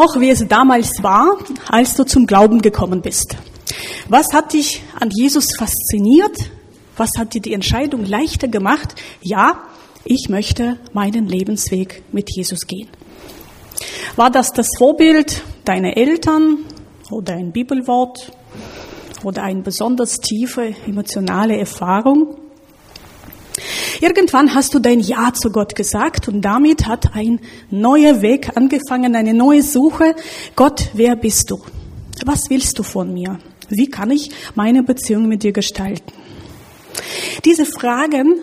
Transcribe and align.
noch, 0.00 0.18
wie 0.18 0.30
es 0.30 0.46
damals 0.48 1.02
war, 1.02 1.36
als 1.68 1.94
du 1.94 2.04
zum 2.04 2.26
Glauben 2.26 2.62
gekommen 2.62 3.02
bist? 3.02 3.36
Was 4.08 4.26
hat 4.32 4.54
dich 4.54 4.82
an 4.98 5.10
Jesus 5.10 5.48
fasziniert? 5.58 6.36
Was 6.96 7.10
hat 7.18 7.34
dir 7.34 7.42
die 7.42 7.52
Entscheidung 7.52 8.06
leichter 8.06 8.48
gemacht? 8.48 8.94
Ja, 9.20 9.64
ich 10.04 10.28
möchte 10.30 10.78
meinen 10.94 11.26
Lebensweg 11.26 12.02
mit 12.12 12.34
Jesus 12.34 12.66
gehen. 12.66 12.88
War 14.16 14.30
das 14.30 14.52
das 14.52 14.68
Vorbild 14.78 15.42
deiner 15.64 15.96
Eltern 15.96 16.58
oder 17.10 17.34
ein 17.34 17.52
Bibelwort 17.52 18.32
oder 19.22 19.42
eine 19.42 19.60
besonders 19.60 20.16
tiefe 20.16 20.74
emotionale 20.86 21.58
Erfahrung? 21.58 22.39
Irgendwann 24.00 24.54
hast 24.54 24.74
du 24.74 24.78
dein 24.78 25.00
Ja 25.00 25.32
zu 25.32 25.50
Gott 25.50 25.74
gesagt 25.74 26.28
und 26.28 26.42
damit 26.42 26.86
hat 26.86 27.14
ein 27.14 27.40
neuer 27.70 28.22
Weg 28.22 28.56
angefangen, 28.56 29.16
eine 29.16 29.34
neue 29.34 29.62
Suche. 29.62 30.14
Gott, 30.56 30.90
wer 30.94 31.16
bist 31.16 31.50
du? 31.50 31.60
Was 32.24 32.50
willst 32.50 32.78
du 32.78 32.82
von 32.82 33.12
mir? 33.12 33.38
Wie 33.68 33.88
kann 33.88 34.10
ich 34.10 34.30
meine 34.54 34.82
Beziehung 34.82 35.28
mit 35.28 35.42
dir 35.42 35.52
gestalten? 35.52 36.12
Diese 37.44 37.64
Fragen 37.64 38.34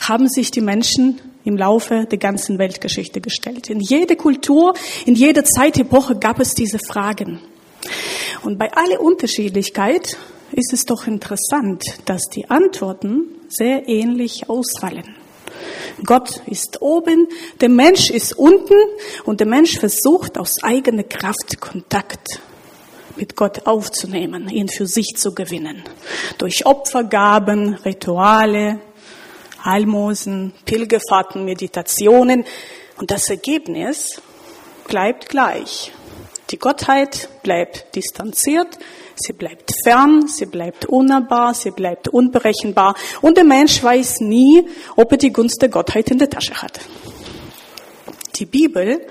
haben 0.00 0.28
sich 0.28 0.50
die 0.50 0.60
Menschen 0.60 1.20
im 1.44 1.56
Laufe 1.56 2.06
der 2.10 2.18
ganzen 2.18 2.58
Weltgeschichte 2.58 3.20
gestellt. 3.20 3.70
In 3.70 3.80
jeder 3.80 4.16
Kultur, 4.16 4.74
in 5.06 5.14
jeder 5.14 5.44
Zeitepoche 5.44 6.16
gab 6.16 6.40
es 6.40 6.54
diese 6.54 6.78
Fragen. 6.78 7.40
Und 8.42 8.58
bei 8.58 8.72
aller 8.72 9.00
Unterschiedlichkeit 9.00 10.16
ist 10.52 10.72
es 10.72 10.84
doch 10.84 11.06
interessant, 11.06 11.84
dass 12.04 12.22
die 12.32 12.48
Antworten 12.50 13.26
sehr 13.48 13.88
ähnlich 13.88 14.48
ausfallen. 14.48 15.16
Gott 16.04 16.42
ist 16.46 16.80
oben, 16.80 17.28
der 17.60 17.68
Mensch 17.68 18.10
ist 18.10 18.38
unten 18.38 18.76
und 19.24 19.40
der 19.40 19.46
Mensch 19.46 19.78
versucht 19.78 20.38
aus 20.38 20.62
eigener 20.62 21.02
Kraft 21.02 21.60
Kontakt 21.60 22.40
mit 23.16 23.34
Gott 23.34 23.66
aufzunehmen, 23.66 24.48
ihn 24.48 24.68
für 24.68 24.86
sich 24.86 25.14
zu 25.16 25.34
gewinnen. 25.34 25.82
Durch 26.38 26.66
Opfergaben, 26.66 27.74
Rituale, 27.74 28.80
Almosen, 29.62 30.52
Pilgerfahrten, 30.64 31.44
Meditationen. 31.44 32.44
Und 32.96 33.10
das 33.10 33.28
Ergebnis 33.28 34.22
bleibt 34.86 35.28
gleich. 35.28 35.92
Die 36.50 36.58
Gottheit 36.58 37.28
bleibt 37.42 37.94
distanziert, 37.94 38.78
sie 39.16 39.34
bleibt 39.34 39.70
fern, 39.84 40.28
sie 40.28 40.46
bleibt 40.46 40.86
unnahbar, 40.86 41.52
sie 41.52 41.70
bleibt 41.70 42.08
unberechenbar 42.08 42.94
und 43.20 43.36
der 43.36 43.44
Mensch 43.44 43.82
weiß 43.82 44.20
nie, 44.20 44.66
ob 44.96 45.12
er 45.12 45.18
die 45.18 45.32
Gunst 45.32 45.60
der 45.60 45.68
Gottheit 45.68 46.10
in 46.10 46.18
der 46.18 46.30
Tasche 46.30 46.54
hat. 46.54 46.80
Die 48.36 48.46
Bibel 48.46 49.06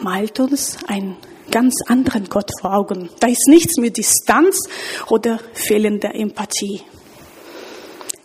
malt 0.00 0.38
uns 0.38 0.76
einen 0.86 1.16
ganz 1.50 1.76
anderen 1.86 2.28
Gott 2.28 2.50
vor 2.60 2.74
Augen. 2.74 3.08
Da 3.20 3.28
ist 3.28 3.48
nichts 3.48 3.78
mit 3.78 3.96
Distanz 3.96 4.68
oder 5.08 5.40
fehlender 5.54 6.14
Empathie. 6.14 6.82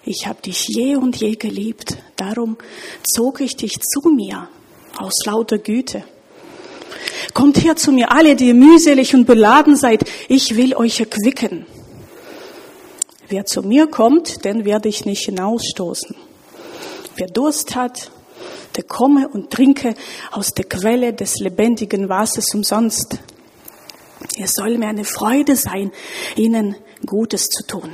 Ich 0.04 0.28
habe 0.28 0.42
dich 0.42 0.68
je 0.68 0.98
und 0.98 1.16
je 1.16 1.36
geliebt, 1.36 1.98
darum 2.18 2.58
zog 3.02 3.40
ich 3.40 3.56
dich 3.56 3.80
zu 3.80 4.10
mir 4.10 4.50
aus 4.98 5.26
lauter 5.26 5.58
Güte. 5.58 6.04
Kommt 7.36 7.62
her 7.66 7.76
zu 7.76 7.92
mir 7.92 8.14
alle, 8.14 8.38
die 8.38 8.54
mühselig 8.54 9.14
und 9.14 9.26
beladen 9.26 9.76
seid, 9.76 10.06
ich 10.30 10.56
will 10.56 10.74
euch 10.74 11.02
erquicken. 11.02 11.66
Wer 13.28 13.46
zu 13.46 13.62
mir 13.62 13.88
kommt, 13.88 14.46
den 14.46 14.64
werde 14.64 14.88
ich 14.88 15.04
nicht 15.04 15.26
hinausstoßen. 15.26 16.16
Wer 17.18 17.28
Durst 17.28 17.76
hat, 17.76 18.10
der 18.78 18.86
komme 18.86 19.28
und 19.28 19.52
trinke 19.52 19.96
aus 20.32 20.54
der 20.54 20.64
Quelle 20.64 21.12
des 21.12 21.40
lebendigen 21.40 22.08
Wassers 22.08 22.56
umsonst. 22.56 23.20
Es 24.40 24.54
soll 24.54 24.78
mir 24.78 24.88
eine 24.88 25.04
Freude 25.04 25.58
sein, 25.58 25.92
ihnen 26.38 26.78
Gutes 27.06 27.48
zu 27.48 27.68
tun. 27.68 27.94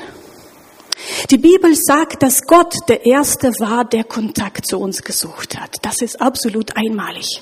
Die 1.29 1.37
Bibel 1.37 1.75
sagt, 1.75 2.23
dass 2.23 2.43
Gott 2.43 2.73
der 2.87 3.05
Erste 3.05 3.49
war, 3.59 3.85
der 3.85 4.03
Kontakt 4.03 4.65
zu 4.67 4.79
uns 4.79 5.03
gesucht 5.03 5.59
hat. 5.59 5.77
Das 5.81 6.01
ist 6.01 6.21
absolut 6.21 6.75
einmalig. 6.75 7.41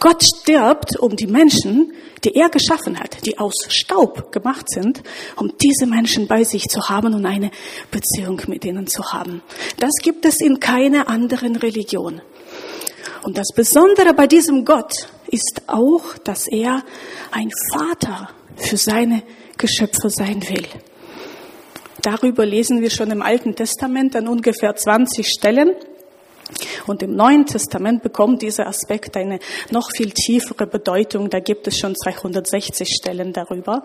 Gott 0.00 0.22
stirbt 0.22 0.98
um 0.98 1.16
die 1.16 1.26
Menschen, 1.26 1.92
die 2.24 2.34
er 2.34 2.48
geschaffen 2.48 2.98
hat, 2.98 3.24
die 3.26 3.38
aus 3.38 3.54
Staub 3.68 4.32
gemacht 4.32 4.68
sind, 4.68 5.02
um 5.36 5.52
diese 5.62 5.86
Menschen 5.86 6.26
bei 6.26 6.44
sich 6.44 6.68
zu 6.68 6.88
haben 6.88 7.14
und 7.14 7.24
eine 7.26 7.50
Beziehung 7.90 8.40
mit 8.46 8.64
ihnen 8.64 8.86
zu 8.86 9.12
haben. 9.12 9.42
Das 9.78 9.92
gibt 10.02 10.24
es 10.24 10.40
in 10.40 10.60
keiner 10.60 11.08
anderen 11.08 11.56
Religion. 11.56 12.20
Und 13.22 13.36
das 13.36 13.48
Besondere 13.54 14.14
bei 14.14 14.26
diesem 14.26 14.64
Gott 14.64 15.08
ist 15.28 15.62
auch, 15.66 16.16
dass 16.24 16.46
er 16.48 16.84
ein 17.30 17.50
Vater 17.72 18.30
für 18.56 18.76
seine 18.76 19.22
Geschöpfe 19.56 20.08
sein 20.10 20.42
will. 20.48 20.66
Darüber 22.10 22.46
lesen 22.46 22.80
wir 22.80 22.88
schon 22.88 23.10
im 23.10 23.20
Alten 23.20 23.54
Testament 23.54 24.16
an 24.16 24.28
ungefähr 24.28 24.74
20 24.74 25.28
Stellen. 25.28 25.72
Und 26.86 27.02
im 27.02 27.14
Neuen 27.14 27.44
Testament 27.44 28.02
bekommt 28.02 28.40
dieser 28.40 28.66
Aspekt 28.66 29.14
eine 29.14 29.40
noch 29.70 29.90
viel 29.94 30.12
tiefere 30.12 30.66
Bedeutung. 30.66 31.28
Da 31.28 31.40
gibt 31.40 31.66
es 31.66 31.76
schon 31.76 31.94
260 31.94 32.88
Stellen 32.88 33.34
darüber. 33.34 33.84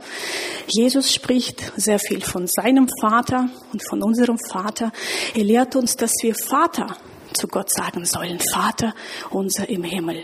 Jesus 0.68 1.14
spricht 1.14 1.74
sehr 1.76 2.00
viel 2.00 2.22
von 2.22 2.48
seinem 2.48 2.88
Vater 3.02 3.50
und 3.74 3.86
von 3.90 4.02
unserem 4.02 4.38
Vater. 4.40 4.94
Er 5.36 5.44
lehrt 5.44 5.76
uns, 5.76 5.98
dass 5.98 6.14
wir 6.22 6.34
Vater 6.34 6.96
zu 7.34 7.50
Gott 7.50 7.74
sagen 7.74 8.06
sollen. 8.06 8.40
Vater 8.40 8.96
unser 9.32 9.68
im 9.68 9.84
Himmel. 9.84 10.24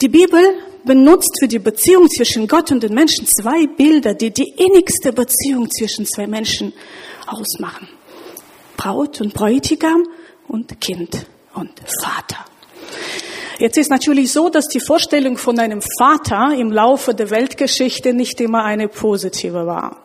Die 0.00 0.08
Bibel 0.08 0.40
benutzt 0.84 1.36
für 1.38 1.48
die 1.48 1.58
Beziehung 1.58 2.08
zwischen 2.08 2.48
Gott 2.48 2.72
und 2.72 2.82
den 2.82 2.94
Menschen 2.94 3.26
zwei 3.26 3.66
Bilder, 3.66 4.14
die 4.14 4.32
die 4.32 4.48
innigste 4.56 5.12
Beziehung 5.12 5.70
zwischen 5.70 6.06
zwei 6.06 6.26
Menschen 6.26 6.72
ausmachen. 7.32 7.88
Braut 8.76 9.20
und 9.20 9.32
Bräutigam 9.34 10.04
und 10.48 10.80
Kind 10.80 11.26
und 11.54 11.70
Vater. 12.02 12.44
Jetzt 13.58 13.78
ist 13.78 13.90
natürlich 13.90 14.32
so, 14.32 14.48
dass 14.48 14.66
die 14.66 14.80
Vorstellung 14.80 15.36
von 15.36 15.58
einem 15.58 15.80
Vater 15.98 16.54
im 16.56 16.72
Laufe 16.72 17.14
der 17.14 17.30
Weltgeschichte 17.30 18.12
nicht 18.12 18.40
immer 18.40 18.64
eine 18.64 18.88
positive 18.88 19.66
war. 19.66 19.98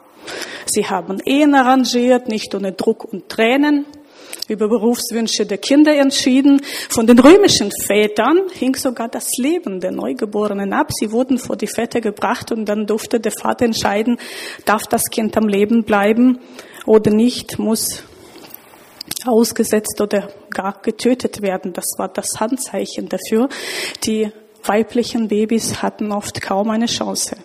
Sie 0.65 0.85
haben 0.85 1.19
Ehen 1.25 1.55
arrangiert, 1.55 2.27
nicht 2.27 2.53
ohne 2.53 2.73
Druck 2.73 3.05
und 3.05 3.29
Tränen 3.29 3.85
über 4.47 4.67
Berufswünsche 4.67 5.45
der 5.45 5.57
Kinder 5.57 5.95
entschieden. 5.95 6.61
Von 6.89 7.07
den 7.07 7.19
römischen 7.19 7.71
Vätern 7.85 8.43
hing 8.53 8.75
sogar 8.75 9.09
das 9.09 9.27
Leben 9.37 9.79
der 9.79 9.91
Neugeborenen 9.91 10.73
ab. 10.73 10.89
Sie 10.91 11.11
wurden 11.11 11.37
vor 11.37 11.55
die 11.55 11.67
Väter 11.67 11.99
gebracht 11.99 12.51
und 12.51 12.65
dann 12.65 12.85
durfte 12.85 13.19
der 13.19 13.31
Vater 13.31 13.65
entscheiden, 13.65 14.17
darf 14.65 14.83
das 14.83 15.05
Kind 15.05 15.35
am 15.35 15.47
Leben 15.47 15.83
bleiben 15.83 16.39
oder 16.87 17.11
nicht, 17.11 17.59
muss 17.59 18.03
ausgesetzt 19.25 19.99
oder 20.01 20.29
gar 20.49 20.81
getötet 20.81 21.41
werden. 21.41 21.73
Das 21.73 21.85
war 21.97 22.07
das 22.07 22.39
Handzeichen 22.39 23.09
dafür. 23.09 23.49
Die 24.03 24.31
weiblichen 24.63 25.27
Babys 25.27 25.81
hatten 25.81 26.11
oft 26.11 26.41
kaum 26.41 26.69
eine 26.69 26.87
Chance. 26.87 27.37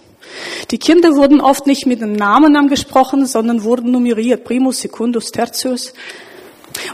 Die 0.71 0.79
Kinder 0.79 1.17
wurden 1.17 1.41
oft 1.41 1.67
nicht 1.67 1.87
mit 1.87 2.01
dem 2.01 2.13
Namen 2.13 2.57
angesprochen, 2.57 3.27
sondern 3.27 3.65
wurden 3.65 3.91
nummeriert. 3.91 4.45
Primus, 4.45 4.81
Secundus, 4.81 5.31
Tertius. 5.31 5.93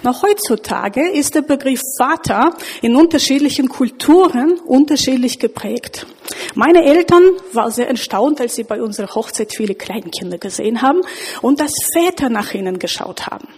Auch 0.04 0.22
heutzutage 0.22 1.08
ist 1.08 1.34
der 1.34 1.42
Begriff 1.42 1.80
Vater 1.98 2.56
in 2.82 2.96
unterschiedlichen 2.96 3.68
Kulturen 3.68 4.58
unterschiedlich 4.60 5.38
geprägt. 5.38 6.06
Meine 6.54 6.84
Eltern 6.84 7.22
waren 7.52 7.70
sehr 7.70 7.88
erstaunt, 7.88 8.40
als 8.40 8.56
sie 8.56 8.64
bei 8.64 8.82
unserer 8.82 9.14
Hochzeit 9.14 9.52
viele 9.54 9.74
Kleinkinder 9.74 10.38
gesehen 10.38 10.82
haben 10.82 11.00
und 11.42 11.60
dass 11.60 11.72
Väter 11.92 12.28
nach 12.28 12.54
ihnen 12.54 12.78
geschaut 12.78 13.26
haben. 13.26 13.48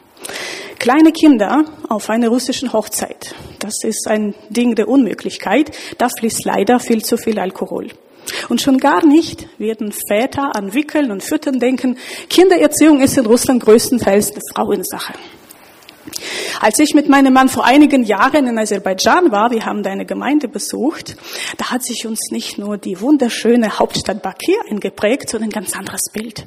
Kleine 0.79 1.13
Kinder 1.13 1.65
auf 1.89 2.09
einer 2.09 2.29
russischen 2.29 2.73
Hochzeit, 2.73 3.35
das 3.59 3.85
ist 3.85 4.07
ein 4.09 4.35
Ding 4.49 4.75
der 4.75 4.89
Unmöglichkeit. 4.89 5.73
Da 5.99 6.09
fließt 6.09 6.45
leider 6.45 6.81
viel 6.81 7.05
zu 7.05 7.19
viel 7.19 7.39
Alkohol. 7.39 7.89
Und 8.49 8.61
schon 8.61 8.79
gar 8.79 9.05
nicht 9.05 9.49
werden 9.59 9.93
Väter 9.93 10.55
an 10.55 10.73
Wickeln 10.73 11.11
und 11.11 11.23
Füttern 11.23 11.59
denken. 11.59 11.99
Kindererziehung 12.29 13.01
ist 13.01 13.19
in 13.19 13.27
Russland 13.27 13.63
größtenteils 13.63 14.33
eine 14.33 14.41
Frauensache. 14.55 15.15
Als 16.61 16.79
ich 16.79 16.95
mit 16.95 17.09
meinem 17.09 17.33
Mann 17.33 17.49
vor 17.49 17.65
einigen 17.65 18.05
Jahren 18.05 18.47
in 18.47 18.59
Aserbaidschan 18.59 19.31
war, 19.31 19.51
wir 19.51 19.65
haben 19.65 19.83
da 19.83 19.91
eine 19.91 20.05
Gemeinde 20.05 20.49
besucht, 20.49 21.17
da 21.57 21.71
hat 21.71 21.85
sich 21.85 22.07
uns 22.07 22.31
nicht 22.31 22.59
nur 22.59 22.79
die 22.79 23.01
wunderschöne 23.01 23.79
Hauptstadt 23.79 24.23
Bakir 24.23 24.59
eingeprägt, 24.71 25.31
sondern 25.31 25.49
ein 25.49 25.53
ganz 25.53 25.75
anderes 25.75 26.11
Bild. 26.13 26.45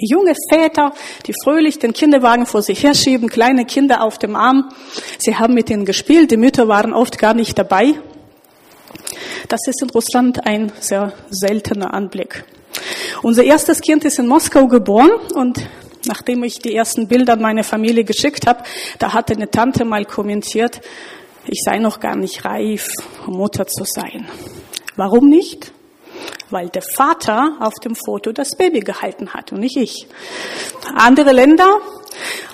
Junge 0.00 0.34
Väter, 0.50 0.92
die 1.26 1.34
fröhlich 1.44 1.78
den 1.78 1.92
Kinderwagen 1.92 2.46
vor 2.46 2.62
sich 2.62 2.82
herschieben, 2.82 3.28
kleine 3.28 3.64
Kinder 3.64 4.02
auf 4.02 4.18
dem 4.18 4.36
Arm. 4.36 4.70
Sie 5.18 5.36
haben 5.36 5.54
mit 5.54 5.70
ihnen 5.70 5.84
gespielt, 5.84 6.30
die 6.30 6.36
Mütter 6.36 6.68
waren 6.68 6.92
oft 6.92 7.18
gar 7.18 7.34
nicht 7.34 7.58
dabei. 7.58 7.94
Das 9.48 9.60
ist 9.66 9.82
in 9.82 9.90
Russland 9.90 10.46
ein 10.46 10.72
sehr 10.80 11.12
seltener 11.30 11.94
Anblick. 11.94 12.44
Unser 13.22 13.44
erstes 13.44 13.80
Kind 13.80 14.04
ist 14.04 14.18
in 14.18 14.26
Moskau 14.26 14.66
geboren 14.66 15.10
und 15.34 15.60
Nachdem 16.06 16.42
ich 16.42 16.58
die 16.58 16.74
ersten 16.74 17.08
Bilder 17.08 17.34
an 17.34 17.42
meine 17.42 17.64
Familie 17.64 18.04
geschickt 18.04 18.46
habe, 18.46 18.64
da 18.98 19.12
hat 19.12 19.30
eine 19.30 19.50
Tante 19.50 19.84
mal 19.84 20.04
kommentiert, 20.04 20.80
ich 21.46 21.60
sei 21.64 21.78
noch 21.78 22.00
gar 22.00 22.16
nicht 22.16 22.44
reif, 22.44 22.88
Mutter 23.26 23.66
zu 23.66 23.84
sein. 23.84 24.28
Warum 24.96 25.28
nicht? 25.28 25.72
weil 26.52 26.68
der 26.68 26.82
Vater 26.82 27.56
auf 27.60 27.74
dem 27.82 27.96
Foto 27.96 28.32
das 28.32 28.56
Baby 28.56 28.80
gehalten 28.80 29.32
hat 29.32 29.52
und 29.52 29.60
nicht 29.60 29.76
ich. 29.76 30.06
Andere 30.94 31.32
Länder 31.32 31.80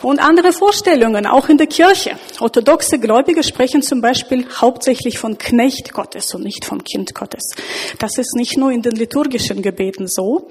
und 0.03 0.21
andere 0.21 0.53
Vorstellungen, 0.53 1.27
auch 1.27 1.49
in 1.49 1.59
der 1.59 1.67
Kirche. 1.67 2.19
Orthodoxe 2.41 2.99
Gläubige 2.99 3.43
sprechen 3.43 3.83
zum 3.83 4.01
Beispiel 4.01 4.47
hauptsächlich 4.55 5.19
von 5.19 5.39
Knecht 5.39 5.93
Gottes 5.93 6.35
und 6.35 6.45
nicht 6.45 6.65
vom 6.65 6.85
Kind 6.85 7.15
Gottes. 7.15 7.55
Das 7.99 8.19
ist 8.19 8.35
nicht 8.37 8.57
nur 8.57 8.71
in 8.71 8.83
den 8.83 8.93
liturgischen 8.93 9.63
Gebeten 9.63 10.07
so. 10.07 10.49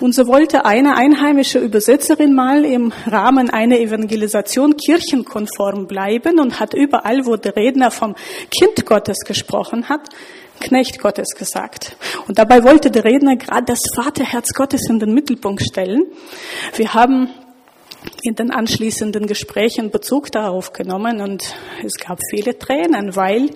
Und 0.00 0.14
so 0.14 0.26
wollte 0.26 0.64
eine 0.64 0.96
einheimische 0.96 1.58
Übersetzerin 1.58 2.34
mal 2.34 2.64
im 2.64 2.92
Rahmen 3.06 3.50
einer 3.50 3.78
Evangelisation 3.78 4.76
kirchenkonform 4.76 5.86
bleiben 5.86 6.38
und 6.38 6.60
hat 6.60 6.74
überall, 6.74 7.26
wo 7.26 7.36
der 7.36 7.56
Redner 7.56 7.90
vom 7.90 8.14
Kind 8.50 8.86
Gottes 8.86 9.18
gesprochen 9.24 9.88
hat, 9.88 10.08
Knecht 10.60 11.00
Gottes 11.00 11.34
gesagt. 11.36 11.96
Und 12.26 12.38
dabei 12.38 12.64
wollte 12.64 12.90
der 12.90 13.04
Redner 13.04 13.36
gerade 13.36 13.66
das 13.66 13.80
Vaterherz 13.94 14.54
Gottes 14.54 14.88
in 14.88 14.98
den 14.98 15.12
Mittelpunkt 15.12 15.62
stellen. 15.62 16.06
Wir 16.76 16.94
haben 16.94 17.30
in 18.22 18.34
den 18.34 18.50
anschließenden 18.50 19.26
Gesprächen 19.26 19.90
Bezug 19.90 20.30
darauf 20.32 20.72
genommen 20.72 21.20
und 21.20 21.54
es 21.84 21.94
gab 21.96 22.18
viele 22.30 22.58
Tränen, 22.58 23.16
weil 23.16 23.50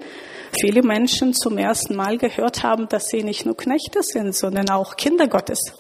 viele 0.58 0.82
Menschen 0.82 1.34
zum 1.34 1.58
ersten 1.58 1.96
Mal 1.96 2.18
gehört 2.18 2.62
haben, 2.62 2.88
dass 2.88 3.04
sie 3.06 3.22
nicht 3.22 3.46
nur 3.46 3.56
Knechte 3.56 4.00
sind, 4.02 4.34
sondern 4.34 4.70
auch 4.70 4.96
Kinder 4.96 5.28
Gottes. 5.28 5.72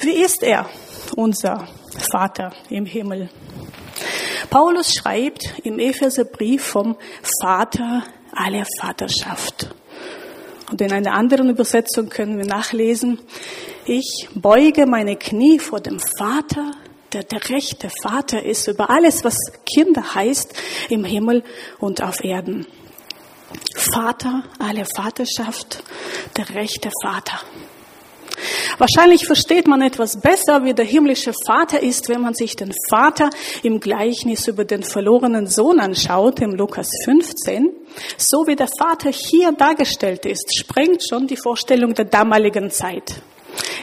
Wie 0.00 0.22
ist 0.22 0.42
er, 0.42 0.68
unser 1.16 1.68
Vater 2.10 2.52
im 2.70 2.86
Himmel? 2.86 3.28
Paulus 4.50 4.94
schreibt 4.94 5.54
im 5.64 5.78
Epheserbrief 5.78 6.62
vom 6.62 6.96
Vater 7.42 8.04
aller 8.32 8.64
Vaterschaft. 8.80 9.74
Und 10.70 10.80
in 10.80 10.92
einer 10.92 11.12
anderen 11.12 11.50
Übersetzung 11.50 12.08
können 12.08 12.38
wir 12.38 12.46
nachlesen, 12.46 13.20
ich 13.86 14.28
beuge 14.34 14.86
meine 14.86 15.16
Knie 15.16 15.58
vor 15.58 15.80
dem 15.80 16.00
Vater 16.18 16.72
der, 17.14 17.22
der 17.22 17.48
rechte 17.48 17.88
Vater 18.02 18.44
ist 18.44 18.66
über 18.66 18.90
alles, 18.90 19.24
was 19.24 19.36
Kinder 19.64 20.14
heißt, 20.14 20.52
im 20.90 21.04
Himmel 21.04 21.44
und 21.78 22.02
auf 22.02 22.22
Erden. 22.22 22.66
Vater, 23.74 24.42
alle 24.58 24.84
Vaterschaft, 24.96 25.82
der 26.36 26.54
rechte 26.54 26.90
Vater. 27.02 27.40
Wahrscheinlich 28.78 29.26
versteht 29.26 29.68
man 29.68 29.80
etwas 29.80 30.20
besser, 30.20 30.64
wie 30.64 30.74
der 30.74 30.84
himmlische 30.84 31.32
Vater 31.46 31.80
ist, 31.80 32.08
wenn 32.08 32.20
man 32.20 32.34
sich 32.34 32.56
den 32.56 32.72
Vater 32.90 33.30
im 33.62 33.78
Gleichnis 33.78 34.48
über 34.48 34.64
den 34.64 34.82
verlorenen 34.82 35.46
Sohn 35.46 35.78
anschaut, 35.78 36.40
im 36.40 36.54
Lukas 36.54 36.88
15. 37.04 37.70
So 38.16 38.48
wie 38.48 38.56
der 38.56 38.68
Vater 38.76 39.10
hier 39.10 39.52
dargestellt 39.52 40.26
ist, 40.26 40.52
sprengt 40.58 41.08
schon 41.08 41.28
die 41.28 41.36
Vorstellung 41.36 41.94
der 41.94 42.06
damaligen 42.06 42.70
Zeit. 42.72 43.22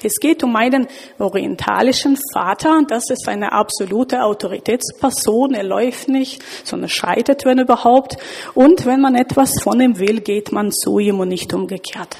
Es 0.03 0.19
geht 0.19 0.43
um 0.43 0.55
einen 0.55 0.87
orientalischen 1.19 2.17
Vater. 2.33 2.81
Das 2.87 3.09
ist 3.09 3.27
eine 3.27 3.51
absolute 3.51 4.23
Autoritätsperson. 4.23 5.53
Er 5.53 5.63
läuft 5.63 6.07
nicht, 6.07 6.41
sondern 6.63 6.89
schreitet, 6.89 7.45
wenn 7.45 7.59
überhaupt. 7.59 8.17
Und 8.53 8.85
wenn 8.85 9.01
man 9.01 9.15
etwas 9.15 9.61
von 9.61 9.79
ihm 9.79 9.99
will, 9.99 10.21
geht 10.21 10.51
man 10.51 10.71
zu 10.71 10.99
ihm 10.99 11.19
und 11.19 11.29
nicht 11.29 11.53
umgekehrt. 11.53 12.17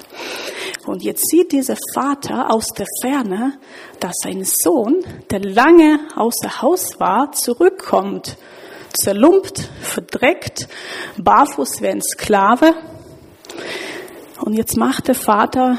Und 0.86 1.04
jetzt 1.04 1.30
sieht 1.30 1.52
dieser 1.52 1.76
Vater 1.94 2.52
aus 2.52 2.68
der 2.70 2.88
Ferne, 3.02 3.54
dass 4.00 4.16
sein 4.24 4.44
Sohn, 4.44 5.04
der 5.30 5.40
lange 5.40 6.00
außer 6.16 6.62
Haus 6.62 7.00
war, 7.00 7.32
zurückkommt. 7.32 8.38
Zerlumpt, 8.94 9.70
verdreckt, 9.82 10.68
barfuß 11.18 11.82
wie 11.82 11.88
ein 11.88 12.02
Sklave. 12.02 12.74
Und 14.42 14.54
jetzt 14.54 14.76
macht 14.76 15.08
der 15.08 15.16
Vater 15.16 15.78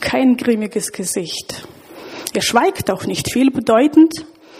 kein 0.00 0.36
grimmiges 0.36 0.92
Gesicht. 0.92 1.66
Er 2.34 2.42
schweigt 2.42 2.90
auch 2.90 3.06
nicht 3.06 3.32
viel 3.32 3.50
bedeutend. 3.50 4.12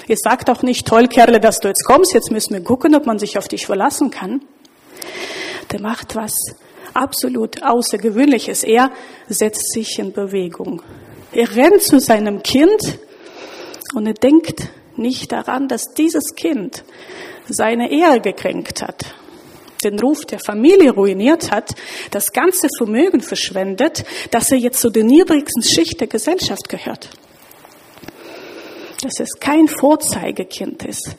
Er 0.09 0.17
sagt 0.17 0.51
auch 0.51 0.63
nicht, 0.63 0.87
toll 0.87 1.09
Kerle, 1.09 1.41
dass 1.41 1.61
du 1.61 1.69
jetzt 1.69 1.85
kommst, 1.85 2.15
jetzt 2.15 2.31
müssen 2.31 2.55
wir 2.55 2.63
gucken, 2.63 2.95
ob 2.95 3.07
man 3.07 3.19
sich 3.19 3.39
auf 3.39 3.49
dich 3.49 3.67
verlassen 3.67 4.11
kann. 4.11 4.43
Der 5.73 5.81
macht 5.81 6.15
was 6.15 6.33
absolut 6.95 7.63
Außergewöhnliches. 7.63 8.65
Er 8.65 8.91
setzt 9.29 9.73
sich 9.73 9.99
in 9.99 10.13
Bewegung. 10.13 10.83
Er 11.33 11.55
rennt 11.55 11.83
zu 11.83 12.01
seinem 12.01 12.43
Kind 12.43 12.99
und 13.95 14.07
er 14.07 14.15
denkt 14.15 14.69
nicht 14.97 15.33
daran, 15.33 15.69
dass 15.69 15.93
dieses 15.95 16.35
Kind 16.35 16.85
seine 17.49 17.91
Ehre 17.91 18.21
gekränkt 18.21 18.83
hat, 18.83 19.15
den 19.91 19.99
Ruf 19.99 20.25
der 20.25 20.39
Familie 20.39 20.93
ruiniert 20.93 21.51
hat, 21.51 21.75
das 22.11 22.33
ganze 22.33 22.69
Vermögen 22.77 23.21
verschwendet, 23.21 24.05
dass 24.31 24.51
er 24.51 24.59
jetzt 24.59 24.81
zu 24.81 24.91
der 24.91 25.05
niedrigsten 25.05 25.63
Schicht 25.63 26.01
der 26.01 26.09
Gesellschaft 26.09 26.69
gehört. 26.69 27.11
Dass 29.03 29.21
es 29.21 29.39
kein 29.39 29.69
Vorzeigekind 29.69 30.85
ist, 30.85 31.17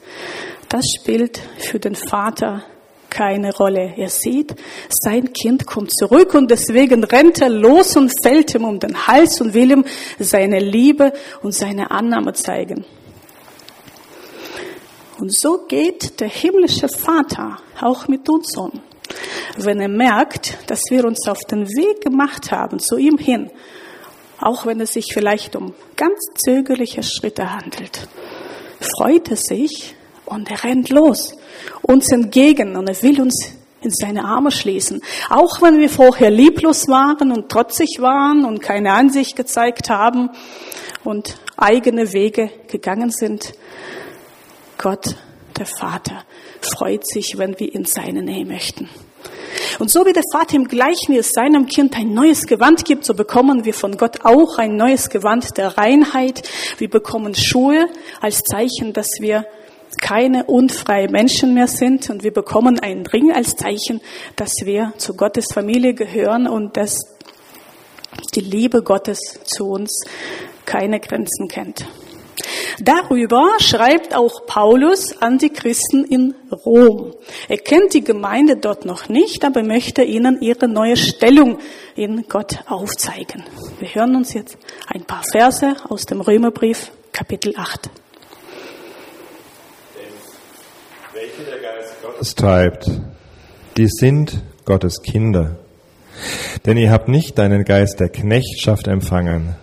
das 0.70 0.86
spielt 1.00 1.40
für 1.60 1.80
den 1.80 1.96
Vater 1.96 2.66
keine 3.10 3.56
Rolle. 3.56 3.94
Er 3.96 4.10
sieht, 4.10 4.56
sein 4.90 5.32
Kind 5.34 5.66
kommt 5.66 5.92
zurück 5.98 6.34
und 6.34 6.52
deswegen 6.52 7.04
rennt 7.04 7.42
er 7.42 7.50
los 7.50 7.96
und 7.96 8.12
fällt 8.22 8.54
ihm 8.54 8.66
um 8.66 8.80
den 8.80 9.08
Hals 9.08 9.40
und 9.40 9.54
will 9.54 9.72
ihm 9.72 9.86
seine 10.20 10.60
Liebe 10.60 11.14
und 11.42 11.54
seine 11.54 11.92
Annahme 11.92 12.34
zeigen. 12.34 12.86
Und 15.20 15.34
so 15.34 15.66
geht 15.68 16.20
der 16.20 16.30
himmlische 16.30 16.88
Vater 16.90 17.58
auch 17.82 18.08
mit 18.08 18.30
uns 18.30 18.56
um. 18.56 18.72
Wenn 19.58 19.80
er 19.80 19.88
merkt, 19.88 20.58
dass 20.68 20.82
wir 20.90 21.06
uns 21.06 21.28
auf 21.28 21.40
den 21.50 21.68
Weg 21.68 22.02
gemacht 22.02 22.52
haben 22.52 22.80
zu 22.80 22.98
ihm 22.98 23.18
hin, 23.18 23.50
auch 24.40 24.66
wenn 24.66 24.80
es 24.82 24.94
sich 24.94 25.12
vielleicht 25.14 25.56
um 25.56 25.74
ganz 25.96 26.20
zögerliche 26.36 27.02
Schritte 27.02 27.52
handelt, 27.52 28.08
freut 28.80 29.30
er 29.30 29.38
sich 29.38 29.96
und 30.26 30.52
er 30.52 30.64
rennt 30.64 30.90
los 30.90 31.36
uns 31.82 32.12
entgegen 32.12 32.76
und 32.76 32.88
er 32.88 33.02
will 33.02 33.22
uns 33.22 33.54
in 33.82 33.92
seine 33.92 34.26
Arme 34.26 34.52
schließen. 34.52 35.02
Auch 35.30 35.62
wenn 35.62 35.80
wir 35.80 35.90
vorher 35.90 36.30
lieblos 36.30 36.88
waren 36.88 37.32
und 37.32 37.50
trotzig 37.50 37.98
waren 38.00 38.46
und 38.46 38.62
keine 38.62 38.94
Ansicht 38.94 39.36
gezeigt 39.36 39.90
haben 39.90 40.30
und 41.04 41.38
eigene 41.56 42.12
Wege 42.14 42.52
gegangen 42.68 43.12
sind, 43.12 43.54
Gott, 44.90 45.18
der 45.58 45.66
Vater, 45.66 46.24
freut 46.62 47.06
sich, 47.06 47.38
wenn 47.38 47.60
wir 47.60 47.76
in 47.76 47.84
seine 47.84 48.24
Nähe 48.24 48.46
möchten. 48.46 48.88
Und 49.80 49.92
so 49.92 50.06
wie 50.06 50.14
der 50.14 50.24
Vater 50.32 50.56
im 50.56 50.64
Gleichnis 50.64 51.34
seinem 51.34 51.66
Kind 51.66 51.98
ein 51.98 52.14
neues 52.14 52.48
Gewand 52.48 52.86
gibt, 52.86 53.04
so 53.04 53.14
bekommen 53.14 53.66
wir 53.66 53.74
von 53.74 53.98
Gott 53.98 54.24
auch 54.24 54.58
ein 54.58 54.78
neues 54.78 55.10
Gewand 55.10 55.58
der 55.58 55.78
Reinheit. 55.78 56.50
Wir 56.78 56.90
bekommen 56.90 57.36
Schuhe 57.36 57.88
als 58.22 58.44
Zeichen, 58.44 58.94
dass 58.94 59.08
wir 59.20 59.46
keine 60.00 60.46
unfreie 60.46 61.10
Menschen 61.10 61.54
mehr 61.54 61.68
sind 61.68 62.10
und 62.10 62.24
wir 62.24 62.32
bekommen 62.32 62.80
einen 62.80 63.06
Ring 63.06 63.34
als 63.34 63.58
Zeichen, 63.58 64.00
dass 64.38 64.54
wir 64.64 64.94
zu 64.96 65.18
Gottes 65.18 65.48
Familie 65.54 65.96
gehören 65.96 66.48
und 66.48 66.78
dass 66.78 66.98
die 68.36 68.40
Liebe 68.40 68.84
Gottes 68.84 69.20
zu 69.44 69.66
uns 69.66 70.06
keine 70.66 71.02
Grenzen 71.02 71.50
kennt. 71.50 71.86
Darüber 72.80 73.50
schreibt 73.60 74.16
auch 74.16 74.46
Paulus 74.46 75.22
an 75.22 75.40
die 75.40 75.50
Christen 75.50 76.04
in 76.04 76.36
Rom. 76.52 77.14
Er 77.48 77.58
kennt 77.58 77.94
die 77.94 78.04
Gemeinde 78.04 78.58
dort 78.58 78.86
noch 78.86 79.10
nicht, 79.10 79.44
aber 79.44 79.64
möchte 79.64 80.04
ihnen 80.04 80.42
ihre 80.42 80.68
neue 80.68 80.98
Stellung 80.98 81.58
in 81.96 82.28
Gott 82.28 82.60
aufzeigen. 82.68 83.44
Wir 83.80 83.96
hören 83.96 84.16
uns 84.16 84.34
jetzt 84.34 84.58
ein 84.88 85.04
paar 85.04 85.24
Verse 85.32 85.76
aus 85.90 86.06
dem 86.06 86.22
Römerbrief, 86.22 86.92
Kapitel 87.12 87.54
8. 87.58 87.90
Welche 91.14 91.44
der 91.50 91.60
Geist 91.60 92.02
Gottes 92.04 92.36
treibt, 92.36 92.92
die 93.76 93.88
sind 93.88 94.44
Gottes 94.66 95.02
Kinder. 95.02 95.58
Denn 96.66 96.78
ihr 96.78 96.92
habt 96.92 97.08
nicht 97.08 97.40
einen 97.40 97.64
Geist 97.64 98.00
der 98.00 98.10
Knechtschaft 98.10 98.88
empfangen, 98.88 99.56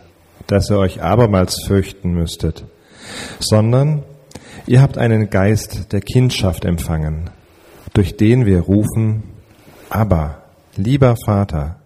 dass 0.46 0.70
ihr 0.70 0.78
euch 0.78 1.02
abermals 1.02 1.64
fürchten 1.66 2.12
müsstet, 2.12 2.64
sondern 3.38 4.02
ihr 4.66 4.82
habt 4.82 4.98
einen 4.98 5.30
Geist 5.30 5.92
der 5.92 6.00
Kindschaft 6.00 6.64
empfangen, 6.64 7.30
durch 7.92 8.16
den 8.16 8.46
wir 8.46 8.60
rufen, 8.60 9.22
aber, 9.90 10.42
lieber 10.76 11.16
Vater. 11.24 11.76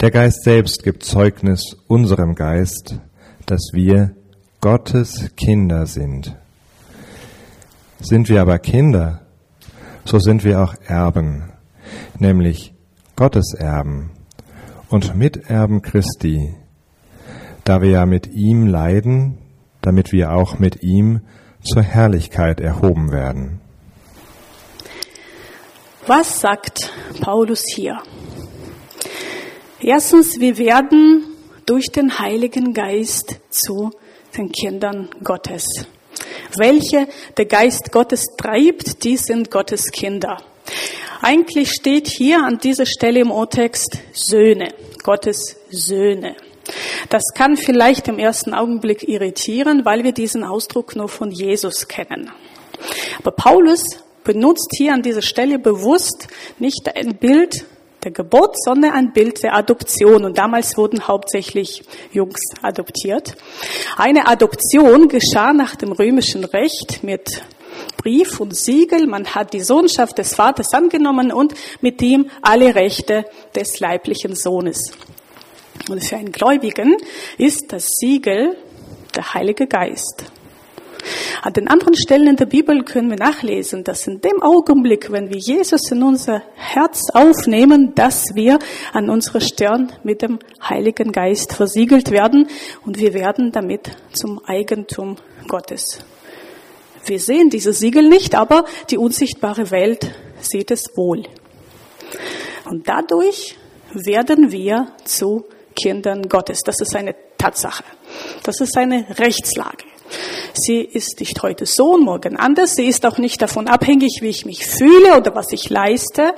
Der 0.00 0.10
Geist 0.10 0.42
selbst 0.42 0.82
gibt 0.82 1.04
Zeugnis 1.04 1.76
unserem 1.86 2.34
Geist, 2.34 2.98
dass 3.46 3.70
wir 3.72 4.16
Gottes 4.60 5.30
Kinder 5.36 5.86
sind. 5.86 6.36
Sind 8.00 8.28
wir 8.28 8.40
aber 8.40 8.58
Kinder, 8.58 9.20
so 10.04 10.18
sind 10.18 10.44
wir 10.44 10.60
auch 10.60 10.74
Erben, 10.86 11.52
nämlich 12.18 12.74
Gottes 13.14 13.54
Erben 13.54 14.10
und 14.88 15.14
Miterben 15.14 15.82
Christi, 15.82 16.54
da 17.64 17.82
wir 17.82 17.90
ja 17.90 18.06
mit 18.06 18.28
ihm 18.28 18.66
leiden, 18.66 19.38
damit 19.80 20.12
wir 20.12 20.32
auch 20.32 20.58
mit 20.58 20.82
ihm 20.82 21.20
zur 21.62 21.82
Herrlichkeit 21.82 22.60
erhoben 22.60 23.12
werden. 23.12 23.60
Was 26.06 26.40
sagt 26.40 26.92
Paulus 27.20 27.64
hier? 27.74 27.98
Erstens, 29.80 30.40
wir 30.40 30.58
werden 30.58 31.24
durch 31.66 31.90
den 31.90 32.18
Heiligen 32.18 32.74
Geist 32.74 33.36
zu 33.50 33.90
den 34.36 34.50
Kindern 34.50 35.10
Gottes. 35.22 35.64
Welche 36.56 37.08
der 37.36 37.46
Geist 37.46 37.92
Gottes 37.92 38.26
treibt, 38.36 39.04
die 39.04 39.16
sind 39.16 39.50
Gottes 39.50 39.90
Kinder. 39.90 40.38
Eigentlich 41.20 41.70
steht 41.70 42.08
hier 42.08 42.44
an 42.44 42.58
dieser 42.58 42.86
Stelle 42.86 43.20
im 43.20 43.30
O-Text 43.30 43.98
Söhne, 44.12 44.74
Gottes 45.04 45.56
Söhne. 45.70 46.36
Das 47.08 47.22
kann 47.34 47.56
vielleicht 47.56 48.08
im 48.08 48.18
ersten 48.18 48.54
Augenblick 48.54 49.08
irritieren, 49.08 49.84
weil 49.84 50.04
wir 50.04 50.12
diesen 50.12 50.44
Ausdruck 50.44 50.96
nur 50.96 51.08
von 51.08 51.30
Jesus 51.30 51.88
kennen. 51.88 52.30
Aber 53.18 53.32
Paulus 53.32 53.82
benutzt 54.24 54.72
hier 54.76 54.94
an 54.94 55.02
dieser 55.02 55.22
Stelle 55.22 55.58
bewusst 55.58 56.28
nicht 56.58 56.94
ein 56.94 57.16
Bild 57.16 57.64
der 58.04 58.10
Geburt, 58.10 58.56
sondern 58.64 58.92
ein 58.92 59.12
Bild 59.12 59.42
der 59.42 59.54
Adoption. 59.54 60.24
Und 60.24 60.38
damals 60.38 60.76
wurden 60.76 61.06
hauptsächlich 61.06 61.84
Jungs 62.12 62.40
adoptiert. 62.60 63.36
Eine 63.96 64.26
Adoption 64.26 65.08
geschah 65.08 65.52
nach 65.52 65.76
dem 65.76 65.92
römischen 65.92 66.44
Recht 66.44 67.02
mit 67.02 67.42
Brief 67.96 68.40
und 68.40 68.56
Siegel. 68.56 69.06
Man 69.06 69.34
hat 69.34 69.52
die 69.52 69.60
Sohnschaft 69.60 70.18
des 70.18 70.34
Vaters 70.34 70.74
angenommen 70.74 71.32
und 71.32 71.54
mit 71.80 72.02
ihm 72.02 72.30
alle 72.42 72.74
Rechte 72.74 73.24
des 73.54 73.78
leiblichen 73.80 74.34
Sohnes. 74.34 74.92
Und 75.88 76.04
für 76.04 76.16
einen 76.16 76.32
Gläubigen 76.32 76.96
ist 77.38 77.72
das 77.72 77.86
Siegel 77.98 78.56
der 79.14 79.34
Heilige 79.34 79.66
Geist. 79.66 80.30
An 81.42 81.52
den 81.52 81.66
anderen 81.66 81.96
Stellen 81.96 82.28
in 82.28 82.36
der 82.36 82.46
Bibel 82.46 82.84
können 82.84 83.10
wir 83.10 83.16
nachlesen, 83.16 83.82
dass 83.82 84.06
in 84.06 84.20
dem 84.20 84.40
Augenblick, 84.42 85.10
wenn 85.10 85.28
wir 85.30 85.38
Jesus 85.38 85.90
in 85.90 86.02
unser 86.02 86.42
Herz 86.54 87.10
aufnehmen, 87.12 87.94
dass 87.96 88.34
wir 88.34 88.60
an 88.92 89.10
unserer 89.10 89.40
Stirn 89.40 89.92
mit 90.04 90.22
dem 90.22 90.38
Heiligen 90.62 91.10
Geist 91.10 91.54
versiegelt 91.54 92.12
werden 92.12 92.48
und 92.84 92.98
wir 92.98 93.14
werden 93.14 93.50
damit 93.50 93.90
zum 94.12 94.40
Eigentum 94.44 95.16
Gottes. 95.48 95.98
Wir 97.04 97.18
sehen 97.18 97.50
diese 97.50 97.72
Siegel 97.72 98.08
nicht, 98.08 98.36
aber 98.36 98.64
die 98.90 98.98
unsichtbare 98.98 99.72
Welt 99.72 100.14
sieht 100.40 100.70
es 100.70 100.96
wohl. 100.96 101.24
Und 102.70 102.88
dadurch 102.88 103.56
werden 103.92 104.52
wir 104.52 104.92
zu 105.04 105.44
Kindern 105.72 106.28
Gottes. 106.28 106.60
Das 106.64 106.80
ist 106.80 106.94
eine 106.94 107.14
Tatsache. 107.38 107.84
Das 108.42 108.60
ist 108.60 108.76
eine 108.76 109.06
Rechtslage. 109.18 109.84
Sie 110.54 110.80
ist 110.80 111.20
nicht 111.20 111.42
heute 111.42 111.66
so 111.66 111.94
und 111.94 112.04
morgen 112.04 112.36
anders. 112.36 112.74
Sie 112.74 112.86
ist 112.86 113.06
auch 113.06 113.18
nicht 113.18 113.40
davon 113.40 113.68
abhängig, 113.68 114.18
wie 114.20 114.28
ich 114.28 114.44
mich 114.44 114.66
fühle 114.66 115.16
oder 115.16 115.34
was 115.34 115.52
ich 115.52 115.70
leiste. 115.70 116.34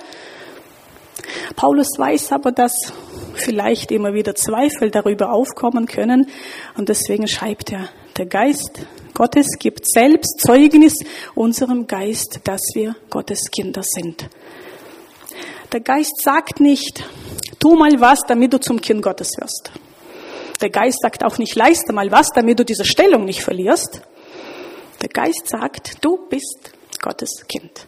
Paulus 1.57 1.88
weiß 1.99 2.33
aber, 2.33 2.53
dass 2.53 2.93
vielleicht 3.35 3.91
immer 3.91 4.14
wieder 4.14 4.35
Zweifel 4.35 4.91
darüber 4.91 5.33
aufkommen 5.33 5.87
können 5.87 6.29
und 6.76 6.88
deswegen 6.88 7.26
schreibt 7.26 7.73
er, 7.73 7.88
der 8.17 8.26
Geist 8.26 8.87
Gottes 9.14 9.59
gibt 9.59 9.88
selbst 9.88 10.41
Zeugnis 10.41 10.95
unserem 11.35 11.87
Geist, 11.87 12.41
dass 12.45 12.62
wir 12.75 12.95
Gottes 13.11 13.50
Kinder 13.50 13.83
sind. 13.83 14.29
Der 15.73 15.81
Geist 15.81 16.21
sagt 16.23 16.61
nicht, 16.61 17.05
tu 17.64 17.75
mal 17.75 17.99
was, 17.99 18.21
damit 18.26 18.52
du 18.52 18.61
zum 18.61 18.78
Kind 18.78 19.00
Gottes 19.00 19.30
wirst. 19.38 19.73
Der 20.61 20.68
Geist 20.68 20.99
sagt 21.00 21.25
auch 21.25 21.38
nicht, 21.38 21.54
leiste 21.54 21.94
mal 21.94 22.11
was, 22.11 22.28
damit 22.35 22.59
du 22.59 22.64
diese 22.64 22.85
Stellung 22.85 23.25
nicht 23.25 23.42
verlierst. 23.42 24.02
Der 25.00 25.09
Geist 25.09 25.49
sagt, 25.49 26.04
du 26.04 26.28
bist 26.28 26.73
Gottes 27.00 27.30
Kind. 27.49 27.87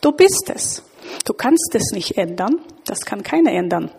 Du 0.00 0.12
bist 0.12 0.52
es. 0.54 0.84
Du 1.24 1.32
kannst 1.32 1.74
es 1.74 1.90
nicht 1.90 2.16
ändern. 2.16 2.60
Das 2.84 3.00
kann 3.00 3.24
keiner 3.24 3.52
ändern. 3.52 3.90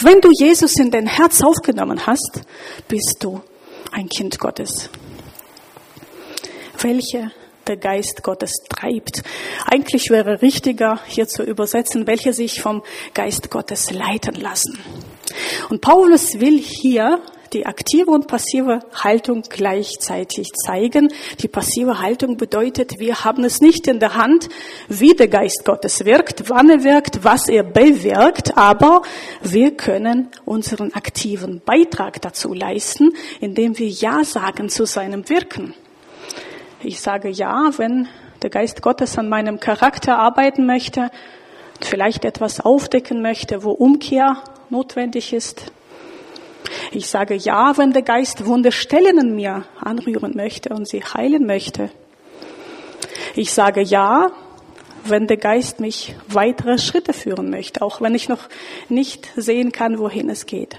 Wenn 0.00 0.20
du 0.20 0.30
Jesus 0.38 0.76
in 0.76 0.90
dein 0.90 1.06
Herz 1.06 1.40
aufgenommen 1.42 2.06
hast, 2.06 2.42
bist 2.88 3.16
du 3.20 3.40
ein 3.90 4.08
Kind 4.08 4.38
Gottes. 4.38 4.90
Welche 6.80 7.32
der 7.68 7.76
Geist 7.76 8.22
Gottes 8.22 8.52
treibt. 8.68 9.22
Eigentlich 9.66 10.10
wäre 10.10 10.42
richtiger 10.42 11.00
hier 11.06 11.28
zu 11.28 11.42
übersetzen, 11.42 12.06
welche 12.06 12.32
sich 12.32 12.60
vom 12.60 12.82
Geist 13.14 13.50
Gottes 13.50 13.90
leiten 13.90 14.34
lassen. 14.34 14.78
Und 15.68 15.80
Paulus 15.80 16.40
will 16.40 16.58
hier 16.58 17.20
die 17.52 17.66
aktive 17.66 18.10
und 18.10 18.26
passive 18.26 18.80
Haltung 18.92 19.42
gleichzeitig 19.48 20.48
zeigen. 20.54 21.08
Die 21.40 21.48
passive 21.48 22.00
Haltung 22.00 22.36
bedeutet, 22.36 22.98
wir 22.98 23.24
haben 23.24 23.44
es 23.44 23.60
nicht 23.60 23.86
in 23.86 24.00
der 24.00 24.14
Hand, 24.14 24.48
wie 24.88 25.14
der 25.14 25.28
Geist 25.28 25.64
Gottes 25.64 26.04
wirkt, 26.04 26.48
wann 26.48 26.70
er 26.70 26.84
wirkt, 26.84 27.24
was 27.24 27.48
er 27.48 27.62
bewirkt, 27.62 28.56
aber 28.56 29.02
wir 29.42 29.76
können 29.76 30.28
unseren 30.44 30.92
aktiven 30.94 31.60
Beitrag 31.64 32.20
dazu 32.20 32.52
leisten, 32.52 33.14
indem 33.40 33.78
wir 33.78 33.88
Ja 33.88 34.24
sagen 34.24 34.68
zu 34.68 34.84
seinem 34.84 35.28
Wirken. 35.28 35.74
Ich 36.80 37.00
sage 37.00 37.28
Ja, 37.28 37.72
wenn 37.76 38.06
der 38.40 38.50
Geist 38.50 38.82
Gottes 38.82 39.18
an 39.18 39.28
meinem 39.28 39.58
Charakter 39.58 40.16
arbeiten 40.16 40.64
möchte, 40.64 41.10
vielleicht 41.80 42.24
etwas 42.24 42.60
aufdecken 42.60 43.20
möchte, 43.20 43.64
wo 43.64 43.72
Umkehr 43.72 44.36
notwendig 44.70 45.32
ist, 45.32 45.72
ich 46.92 47.08
sage 47.08 47.34
ja, 47.34 47.76
wenn 47.76 47.92
der 47.92 48.02
Geist 48.02 48.46
Wunderstellen 48.46 49.18
in 49.18 49.34
mir 49.34 49.64
anrühren 49.80 50.36
möchte 50.36 50.68
und 50.68 50.86
sie 50.86 51.02
heilen 51.02 51.46
möchte. 51.46 51.90
Ich 53.34 53.52
sage 53.52 53.80
ja, 53.80 54.30
wenn 55.04 55.26
der 55.26 55.36
Geist 55.36 55.80
mich 55.80 56.14
weitere 56.28 56.78
Schritte 56.78 57.12
führen 57.12 57.50
möchte, 57.50 57.82
auch 57.82 58.00
wenn 58.00 58.14
ich 58.14 58.28
noch 58.28 58.48
nicht 58.88 59.30
sehen 59.34 59.72
kann, 59.72 59.98
wohin 59.98 60.30
es 60.30 60.46
geht. 60.46 60.76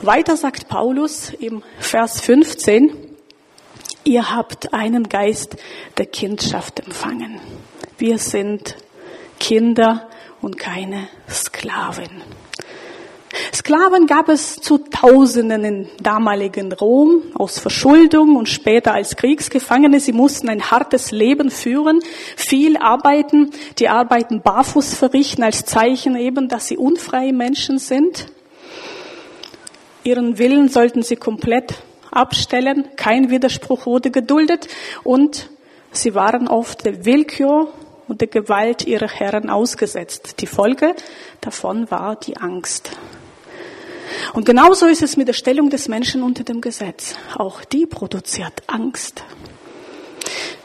Weiter 0.00 0.36
sagt 0.36 0.68
Paulus 0.68 1.30
im 1.30 1.62
Vers 1.80 2.20
15, 2.20 3.07
ihr 4.04 4.34
habt 4.34 4.72
einen 4.72 5.08
Geist 5.08 5.56
der 5.96 6.06
Kindschaft 6.06 6.80
empfangen. 6.80 7.40
Wir 7.98 8.18
sind 8.18 8.76
Kinder 9.38 10.08
und 10.40 10.58
keine 10.58 11.08
Sklaven. 11.28 12.22
Sklaven 13.52 14.06
gab 14.06 14.28
es 14.28 14.56
zu 14.56 14.78
Tausenden 14.78 15.64
im 15.64 15.88
damaligen 16.00 16.72
Rom 16.72 17.22
aus 17.34 17.58
Verschuldung 17.58 18.36
und 18.36 18.48
später 18.48 18.94
als 18.94 19.16
Kriegsgefangene. 19.16 20.00
Sie 20.00 20.12
mussten 20.12 20.48
ein 20.48 20.70
hartes 20.70 21.10
Leben 21.10 21.50
führen, 21.50 22.00
viel 22.36 22.76
arbeiten, 22.76 23.50
die 23.78 23.88
Arbeiten 23.88 24.40
barfuß 24.42 24.94
verrichten 24.94 25.42
als 25.42 25.64
Zeichen 25.64 26.16
eben, 26.16 26.48
dass 26.48 26.66
sie 26.66 26.76
unfreie 26.76 27.32
Menschen 27.32 27.78
sind. 27.78 28.26
Ihren 30.04 30.38
Willen 30.38 30.68
sollten 30.68 31.02
sie 31.02 31.16
komplett 31.16 31.74
abstellen, 32.10 32.88
kein 32.96 33.30
Widerspruch 33.30 33.86
wurde 33.86 34.10
geduldet 34.10 34.68
und 35.04 35.50
sie 35.92 36.14
waren 36.14 36.48
oft 36.48 36.84
der 36.84 37.04
Willkür 37.04 37.68
und 38.08 38.20
der 38.20 38.28
Gewalt 38.28 38.86
ihrer 38.86 39.08
Herren 39.08 39.50
ausgesetzt. 39.50 40.40
Die 40.40 40.46
Folge 40.46 40.94
davon 41.40 41.90
war 41.90 42.16
die 42.16 42.36
Angst. 42.36 42.90
Und 44.32 44.46
genauso 44.46 44.86
ist 44.86 45.02
es 45.02 45.16
mit 45.16 45.28
der 45.28 45.34
Stellung 45.34 45.70
des 45.70 45.88
Menschen 45.88 46.22
unter 46.22 46.44
dem 46.44 46.60
Gesetz. 46.60 47.14
Auch 47.36 47.64
die 47.64 47.86
produziert 47.86 48.62
Angst. 48.66 49.22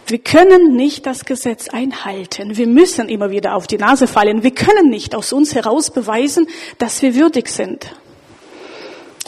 Wir 0.07 0.19
können 0.19 0.75
nicht 0.75 1.05
das 1.05 1.25
Gesetz 1.25 1.69
einhalten. 1.69 2.57
Wir 2.57 2.67
müssen 2.67 3.07
immer 3.07 3.29
wieder 3.29 3.55
auf 3.55 3.67
die 3.67 3.77
Nase 3.77 4.07
fallen. 4.07 4.43
Wir 4.43 4.53
können 4.53 4.89
nicht 4.89 5.15
aus 5.15 5.31
uns 5.31 5.55
heraus 5.55 5.91
beweisen, 5.91 6.47
dass 6.77 7.01
wir 7.01 7.15
würdig 7.15 7.47
sind. 7.47 7.95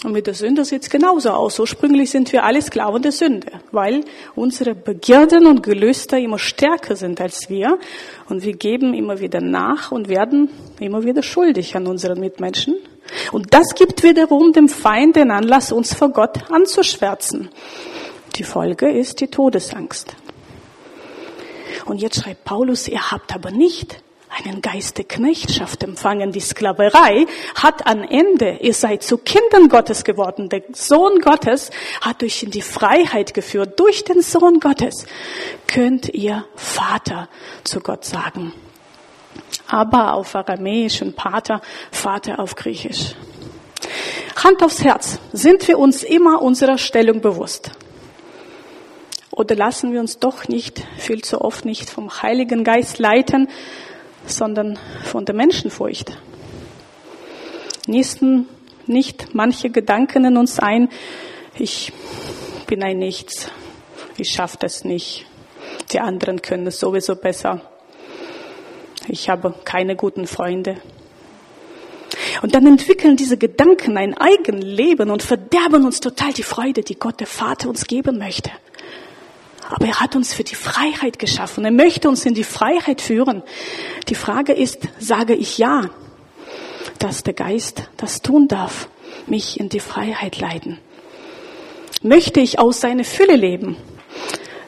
Und 0.06 0.12
mit 0.12 0.28
der 0.28 0.36
Sünde 0.36 0.64
sieht 0.66 0.84
es 0.84 0.92
genauso 0.92 1.32
aus. 1.32 1.60
Ursprünglich 1.60 2.12
sind 2.12 2.32
wir 2.32 2.44
alle 2.44 2.62
Sklaven 2.62 3.02
der 3.02 3.12
Sünde, 3.12 3.48
weil 3.72 4.04
unsere 4.36 4.76
Begierden 4.76 5.48
und 5.48 5.64
Gelüste 5.64 6.20
immer 6.20 6.38
stärker 6.38 6.96
sind 6.96 7.20
als 7.20 7.50
wir. 7.50 7.80
Und 8.30 8.44
wir 8.44 8.54
geben 8.54 8.94
immer 8.94 9.20
wieder 9.20 9.42
nach 9.42 9.92
und 9.92 10.08
werden 10.08 10.50
immer 10.80 11.04
wieder 11.06 11.24
schuldig 11.24 11.76
an 11.76 11.88
unseren 11.88 12.20
Mitmenschen. 12.20 12.76
Und 13.32 13.56
das 13.56 13.74
gibt 13.74 14.04
wiederum 14.04 14.54
dem 14.54 14.70
Feind 14.70 15.16
den 15.16 15.32
Anlass, 15.32 15.72
uns 15.72 15.96
vor 15.96 16.10
Gott 16.10 16.52
anzuschwärzen. 16.52 17.50
Die 18.36 18.44
Folge 18.44 18.92
ist 18.92 19.22
die 19.22 19.28
Todesangst. 19.28 20.16
Und 21.86 22.00
jetzt 22.00 22.22
schreibt 22.22 22.44
Paulus, 22.44 22.88
ihr 22.88 23.10
habt 23.10 23.34
aber 23.34 23.50
nicht 23.50 24.04
einen 24.38 24.62
Geist 24.62 24.98
der 24.98 25.06
Knechtschaft 25.06 25.84
empfangen. 25.84 26.32
Die 26.32 26.40
Sklaverei 26.40 27.26
hat 27.56 27.88
ein 27.88 28.04
Ende. 28.04 28.58
Ihr 28.62 28.74
seid 28.74 29.04
zu 29.04 29.18
Kindern 29.18 29.70
Gottes 29.70 30.04
geworden. 30.04 30.50
Der 30.50 30.64
Sohn 30.74 31.20
Gottes 31.20 31.72
hat 32.02 32.22
euch 32.24 32.44
in 32.44 32.52
die 32.52 32.62
Freiheit 32.62 33.34
geführt. 33.34 33.80
Durch 33.80 34.04
den 34.04 34.22
Sohn 34.22 34.60
Gottes 34.60 35.06
könnt 35.68 36.10
ihr 36.10 36.46
Vater 36.56 37.30
zu 37.64 37.80
Gott 37.80 38.04
sagen. 38.04 38.52
Aber 39.68 40.14
auf 40.14 40.36
Aramäisch 40.36 41.02
und 41.02 41.16
Pater, 41.16 41.62
Vater 41.92 42.40
auf 42.40 42.56
Griechisch. 42.56 43.16
Hand 44.44 44.62
aufs 44.64 44.84
Herz. 44.84 45.20
Sind 45.32 45.68
wir 45.68 45.80
uns 45.80 46.04
immer 46.04 46.42
unserer 46.42 46.78
Stellung 46.78 47.22
bewusst? 47.22 47.72
Oder 49.32 49.56
lassen 49.56 49.92
wir 49.92 50.00
uns 50.00 50.20
doch 50.20 50.48
nicht, 50.48 50.86
viel 50.98 51.22
zu 51.22 51.42
oft 51.42 51.66
nicht 51.66 51.90
vom 51.90 52.22
Heiligen 52.22 52.64
Geist 52.64 53.00
leiten, 53.00 53.50
sondern 54.26 54.80
von 55.04 55.26
der 55.26 55.36
Menschenfurcht? 55.36 56.18
Nächsten 57.88 58.48
nicht 58.88 59.34
manche 59.34 59.70
Gedanken 59.70 60.26
in 60.26 60.38
uns 60.38 60.60
ein, 60.60 60.90
ich 61.58 61.94
bin 62.68 62.84
ein 62.84 63.00
Nichts, 63.00 63.50
ich 64.18 64.30
schaffe 64.30 64.58
das 64.60 64.84
nicht, 64.84 65.26
die 65.92 66.00
anderen 66.00 66.42
können 66.42 66.68
es 66.68 66.80
sowieso 66.80 67.16
besser, 67.16 67.62
ich 69.08 69.30
habe 69.30 69.54
keine 69.64 69.96
guten 69.96 70.28
Freunde. 70.28 70.78
Und 72.42 72.56
dann 72.56 72.66
entwickeln 72.66 73.18
diese 73.18 73.38
Gedanken 73.38 73.98
ein 73.98 74.18
Eigenleben 74.18 75.10
und 75.10 75.24
verderben 75.24 75.86
uns 75.86 76.00
total 76.00 76.34
die 76.34 76.44
Freude, 76.44 76.82
die 76.82 76.96
Gott 76.96 77.20
der 77.20 77.28
Vater 77.28 77.70
uns 77.70 77.86
geben 77.86 78.18
möchte. 78.18 78.52
Aber 79.70 79.86
er 79.86 80.00
hat 80.00 80.16
uns 80.16 80.34
für 80.34 80.44
die 80.44 80.56
Freiheit 80.56 81.20
geschaffen. 81.20 81.66
Er 81.66 81.72
möchte 81.72 82.08
uns 82.08 82.26
in 82.26 82.34
die 82.34 82.44
Freiheit 82.44 83.02
führen. 83.02 83.44
Die 84.10 84.16
Frage 84.16 84.54
ist, 84.54 84.88
sage 85.00 85.34
ich 85.34 85.58
ja, 85.58 85.90
dass 87.00 87.24
der 87.24 87.34
Geist 87.34 87.90
das 87.98 88.22
tun 88.22 88.48
darf, 88.48 88.88
mich 89.28 89.60
in 89.60 89.70
die 89.70 89.80
Freiheit 89.80 90.40
leiten? 90.40 90.80
Möchte 92.02 92.40
ich 92.40 92.60
aus 92.60 92.82
seiner 92.82 93.04
Fülle 93.04 93.36
leben? 93.36 93.78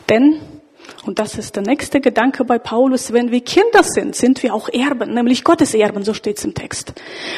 Denn, 0.10 0.40
und 1.06 1.20
das 1.20 1.38
ist 1.38 1.56
der 1.56 1.64
nächste 1.64 2.02
Gedanke 2.02 2.44
bei 2.44 2.58
Paulus, 2.58 3.14
wenn 3.14 3.32
wir 3.32 3.42
Kinder 3.42 3.84
sind, 3.84 4.16
sind 4.16 4.42
wir 4.42 4.54
auch 4.54 4.70
Erben, 4.70 5.14
nämlich 5.14 5.44
Gottes 5.44 5.74
Erben, 5.76 6.04
so 6.04 6.14
steht 6.14 6.40
es 6.40 6.46
im 6.46 6.56
Text. 6.56 6.94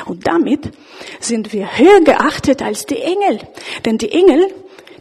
Und 0.05 0.27
damit 0.27 0.71
sind 1.19 1.51
wir 1.51 1.77
höher 1.77 2.01
geachtet 2.01 2.61
als 2.61 2.85
die 2.85 3.01
Engel. 3.01 3.39
Denn 3.83 3.97
die 3.97 4.11
Engel, 4.11 4.47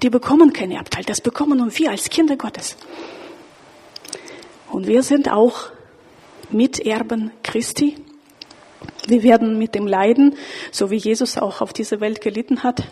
die 0.02 0.11
bekommen 0.11 0.52
kein 0.52 0.71
Erbteil. 0.71 1.05
Das 1.05 1.21
bekommen 1.21 1.59
nur 1.59 1.76
wir 1.76 1.90
als 1.90 2.11
Kinder 2.11 2.37
Gottes. 2.37 2.76
Und 4.71 4.87
wir 4.87 5.02
sind 5.02 5.31
auch 5.31 5.71
Miterben 6.50 7.31
Christi. 7.43 7.97
Wir 9.07 9.23
werden 9.23 9.59
mit 9.59 9.75
dem 9.75 9.87
Leiden, 9.87 10.37
so 10.71 10.90
wie 10.90 10.97
Jesus 10.97 11.38
auch 11.38 11.61
auf 11.61 11.73
dieser 11.73 12.00
Welt 12.00 12.21
gelitten 12.21 12.62
hat, 12.62 12.85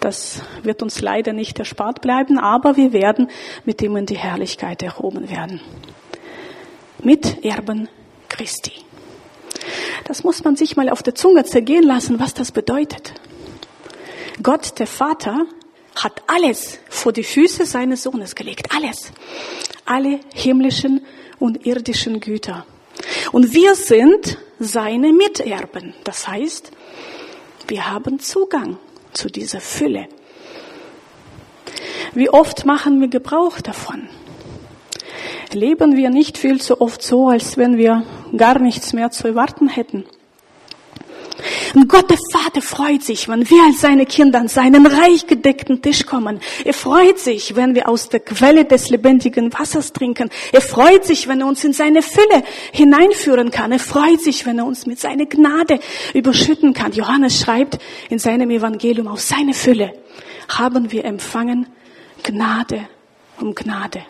das 0.00 0.42
wird 0.62 0.82
uns 0.82 1.00
leider 1.00 1.32
nicht 1.32 1.58
erspart 1.58 2.00
bleiben, 2.00 2.38
aber 2.38 2.76
wir 2.76 2.92
werden 2.92 3.30
mit 3.64 3.80
ihm 3.82 3.96
in 3.96 4.06
die 4.06 4.18
Herrlichkeit 4.18 4.82
erhoben 4.82 5.30
werden. 5.30 5.60
Miterben 7.02 7.88
Christi. 8.28 8.72
Das 10.04 10.24
muss 10.24 10.44
man 10.44 10.56
sich 10.56 10.76
mal 10.76 10.88
auf 10.88 11.02
der 11.02 11.14
Zunge 11.14 11.44
zergehen 11.44 11.84
lassen, 11.84 12.18
was 12.18 12.34
das 12.34 12.52
bedeutet. 12.52 13.14
Gott, 14.42 14.78
der 14.78 14.86
Vater, 14.86 15.46
hat 15.94 16.22
alles 16.26 16.78
vor 16.88 17.12
die 17.12 17.24
Füße 17.24 17.66
seines 17.66 18.02
Sohnes 18.02 18.34
gelegt. 18.34 18.74
Alles. 18.74 19.12
Alle 19.84 20.20
himmlischen 20.34 21.04
und 21.38 21.66
irdischen 21.66 22.20
Güter. 22.20 22.66
Und 23.32 23.52
wir 23.52 23.74
sind 23.74 24.38
seine 24.58 25.12
Miterben. 25.12 25.94
Das 26.04 26.28
heißt, 26.28 26.70
wir 27.68 27.90
haben 27.90 28.20
Zugang 28.20 28.78
zu 29.12 29.28
dieser 29.28 29.60
Fülle. 29.60 30.08
Wie 32.14 32.30
oft 32.30 32.64
machen 32.66 33.00
wir 33.00 33.08
Gebrauch 33.08 33.60
davon? 33.60 34.08
Leben 35.52 35.96
wir 35.96 36.10
nicht 36.10 36.38
viel 36.38 36.60
zu 36.60 36.80
oft 36.80 37.02
so, 37.02 37.28
als 37.28 37.56
wenn 37.56 37.76
wir 37.76 38.04
gar 38.36 38.58
nichts 38.58 38.92
mehr 38.92 39.10
zu 39.10 39.28
erwarten 39.28 39.68
hätten? 39.68 40.04
Und 41.74 41.88
Gott 41.88 42.10
der 42.10 42.18
Vater 42.32 42.60
freut 42.60 43.02
sich, 43.02 43.28
wenn 43.28 43.48
wir 43.48 43.62
als 43.64 43.80
seine 43.80 44.06
Kinder 44.06 44.40
an 44.40 44.48
seinen 44.48 44.86
reich 44.86 45.26
gedeckten 45.26 45.82
Tisch 45.82 46.06
kommen. 46.06 46.40
Er 46.64 46.74
freut 46.74 47.18
sich, 47.18 47.56
wenn 47.56 47.74
wir 47.74 47.88
aus 47.88 48.08
der 48.08 48.20
Quelle 48.20 48.64
des 48.64 48.90
lebendigen 48.90 49.52
Wassers 49.52 49.92
trinken. 49.92 50.30
Er 50.52 50.60
freut 50.60 51.04
sich, 51.04 51.28
wenn 51.28 51.40
er 51.40 51.46
uns 51.46 51.64
in 51.64 51.72
seine 51.72 52.02
Fülle 52.02 52.44
hineinführen 52.72 53.50
kann. 53.50 53.72
Er 53.72 53.78
freut 53.78 54.20
sich, 54.20 54.46
wenn 54.46 54.58
er 54.58 54.66
uns 54.66 54.86
mit 54.86 55.00
seiner 55.00 55.26
Gnade 55.26 55.80
überschütten 56.14 56.74
kann. 56.74 56.92
Johannes 56.92 57.40
schreibt 57.40 57.78
in 58.10 58.18
seinem 58.18 58.50
Evangelium, 58.50 59.08
aus 59.08 59.28
seiner 59.28 59.54
Fülle 59.54 59.92
haben 60.48 60.92
wir 60.92 61.04
empfangen 61.04 61.66
Gnade 62.22 62.86
um 63.40 63.54
Gnade. 63.54 64.04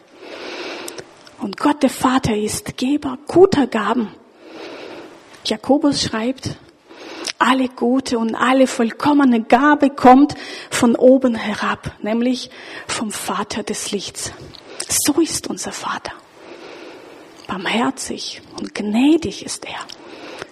Und 1.41 1.57
Gott 1.57 1.83
der 1.83 1.91
Vater 1.91 2.37
ist 2.37 2.77
Geber 2.77 3.19
guter 3.27 3.67
Gaben. 3.67 4.15
Jakobus 5.45 6.03
schreibt, 6.03 6.57
alle 7.39 7.69
gute 7.69 8.19
und 8.19 8.35
alle 8.35 8.67
vollkommene 8.67 9.43
Gabe 9.43 9.91
kommt 9.91 10.35
von 10.71 10.97
oben 10.97 11.35
herab, 11.35 11.93
nämlich 12.03 12.51
vom 12.87 13.11
Vater 13.11 13.63
des 13.63 13.91
Lichts. 13.91 14.33
So 14.89 15.21
ist 15.21 15.49
unser 15.49 15.73
Vater. 15.73 16.13
Barmherzig 17.47 18.41
und 18.59 18.75
gnädig 18.75 19.45
ist 19.45 19.67
er, 19.67 19.79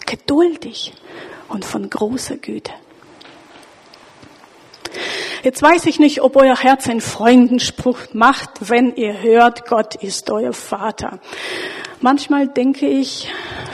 geduldig 0.06 0.92
und 1.48 1.64
von 1.64 1.88
großer 1.88 2.36
Güte. 2.36 2.72
Jetzt 5.42 5.62
weiß 5.62 5.86
ich 5.86 5.98
nicht, 5.98 6.20
ob 6.20 6.36
euer 6.36 6.56
Herz 6.56 6.88
einen 6.88 7.00
Freundenspruch 7.00 7.98
macht, 8.12 8.68
wenn 8.68 8.94
ihr 8.96 9.22
hört, 9.22 9.66
Gott 9.66 9.94
ist 9.94 10.30
euer 10.30 10.52
Vater. 10.52 11.20
Manchmal 12.00 12.48
denke 12.48 12.86
ich, 12.86 13.28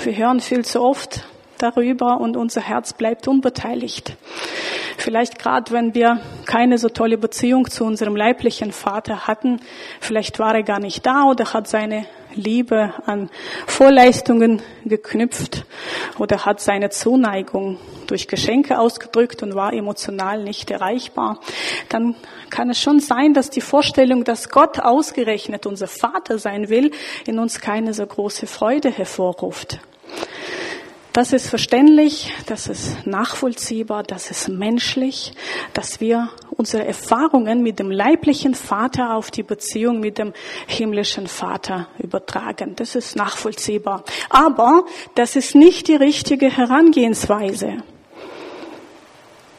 wir 0.04 0.16
hören 0.16 0.40
viel 0.40 0.64
zu 0.64 0.80
oft, 0.80 1.24
darüber 1.58 2.20
und 2.20 2.36
unser 2.36 2.60
Herz 2.60 2.92
bleibt 2.92 3.28
unbeteiligt. 3.28 4.16
Vielleicht 4.96 5.38
gerade, 5.38 5.72
wenn 5.72 5.94
wir 5.94 6.20
keine 6.46 6.78
so 6.78 6.88
tolle 6.88 7.18
Beziehung 7.18 7.70
zu 7.70 7.84
unserem 7.84 8.16
leiblichen 8.16 8.72
Vater 8.72 9.26
hatten, 9.26 9.60
vielleicht 10.00 10.38
war 10.38 10.54
er 10.54 10.62
gar 10.62 10.80
nicht 10.80 11.04
da 11.04 11.24
oder 11.24 11.52
hat 11.52 11.68
seine 11.68 12.06
Liebe 12.34 12.92
an 13.06 13.30
Vorleistungen 13.66 14.62
geknüpft 14.84 15.64
oder 16.18 16.44
hat 16.44 16.60
seine 16.60 16.90
Zuneigung 16.90 17.78
durch 18.06 18.28
Geschenke 18.28 18.78
ausgedrückt 18.78 19.42
und 19.42 19.54
war 19.54 19.72
emotional 19.72 20.42
nicht 20.42 20.70
erreichbar, 20.70 21.40
dann 21.88 22.14
kann 22.50 22.70
es 22.70 22.80
schon 22.80 23.00
sein, 23.00 23.34
dass 23.34 23.50
die 23.50 23.60
Vorstellung, 23.60 24.24
dass 24.24 24.48
Gott 24.48 24.78
ausgerechnet 24.78 25.66
unser 25.66 25.88
Vater 25.88 26.38
sein 26.38 26.68
will, 26.68 26.92
in 27.26 27.38
uns 27.38 27.60
keine 27.60 27.94
so 27.94 28.06
große 28.06 28.46
Freude 28.46 28.90
hervorruft. 28.90 29.80
Das 31.16 31.32
ist 31.32 31.48
verständlich, 31.48 32.30
das 32.44 32.66
ist 32.66 33.06
nachvollziehbar, 33.06 34.02
das 34.02 34.30
ist 34.30 34.50
menschlich, 34.50 35.32
dass 35.72 35.98
wir 35.98 36.28
unsere 36.50 36.84
Erfahrungen 36.84 37.62
mit 37.62 37.78
dem 37.78 37.90
leiblichen 37.90 38.54
Vater 38.54 39.14
auf 39.14 39.30
die 39.30 39.42
Beziehung 39.42 39.98
mit 39.98 40.18
dem 40.18 40.34
himmlischen 40.66 41.26
Vater 41.26 41.88
übertragen. 41.98 42.76
Das 42.76 42.94
ist 42.96 43.16
nachvollziehbar. 43.16 44.04
Aber 44.28 44.84
das 45.14 45.36
ist 45.36 45.54
nicht 45.54 45.88
die 45.88 45.96
richtige 45.96 46.54
Herangehensweise. 46.54 47.78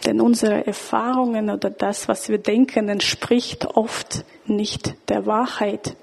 Denn 0.06 0.22
unsere 0.22 0.66
Erfahrungen 0.66 1.50
oder 1.50 1.70
das, 1.70 2.08
was 2.08 2.30
wir 2.30 2.38
denken, 2.38 2.88
entspricht 2.88 3.66
oft 3.66 4.24
nicht 4.46 4.94
der 5.10 5.26
Wahrheit. 5.26 5.96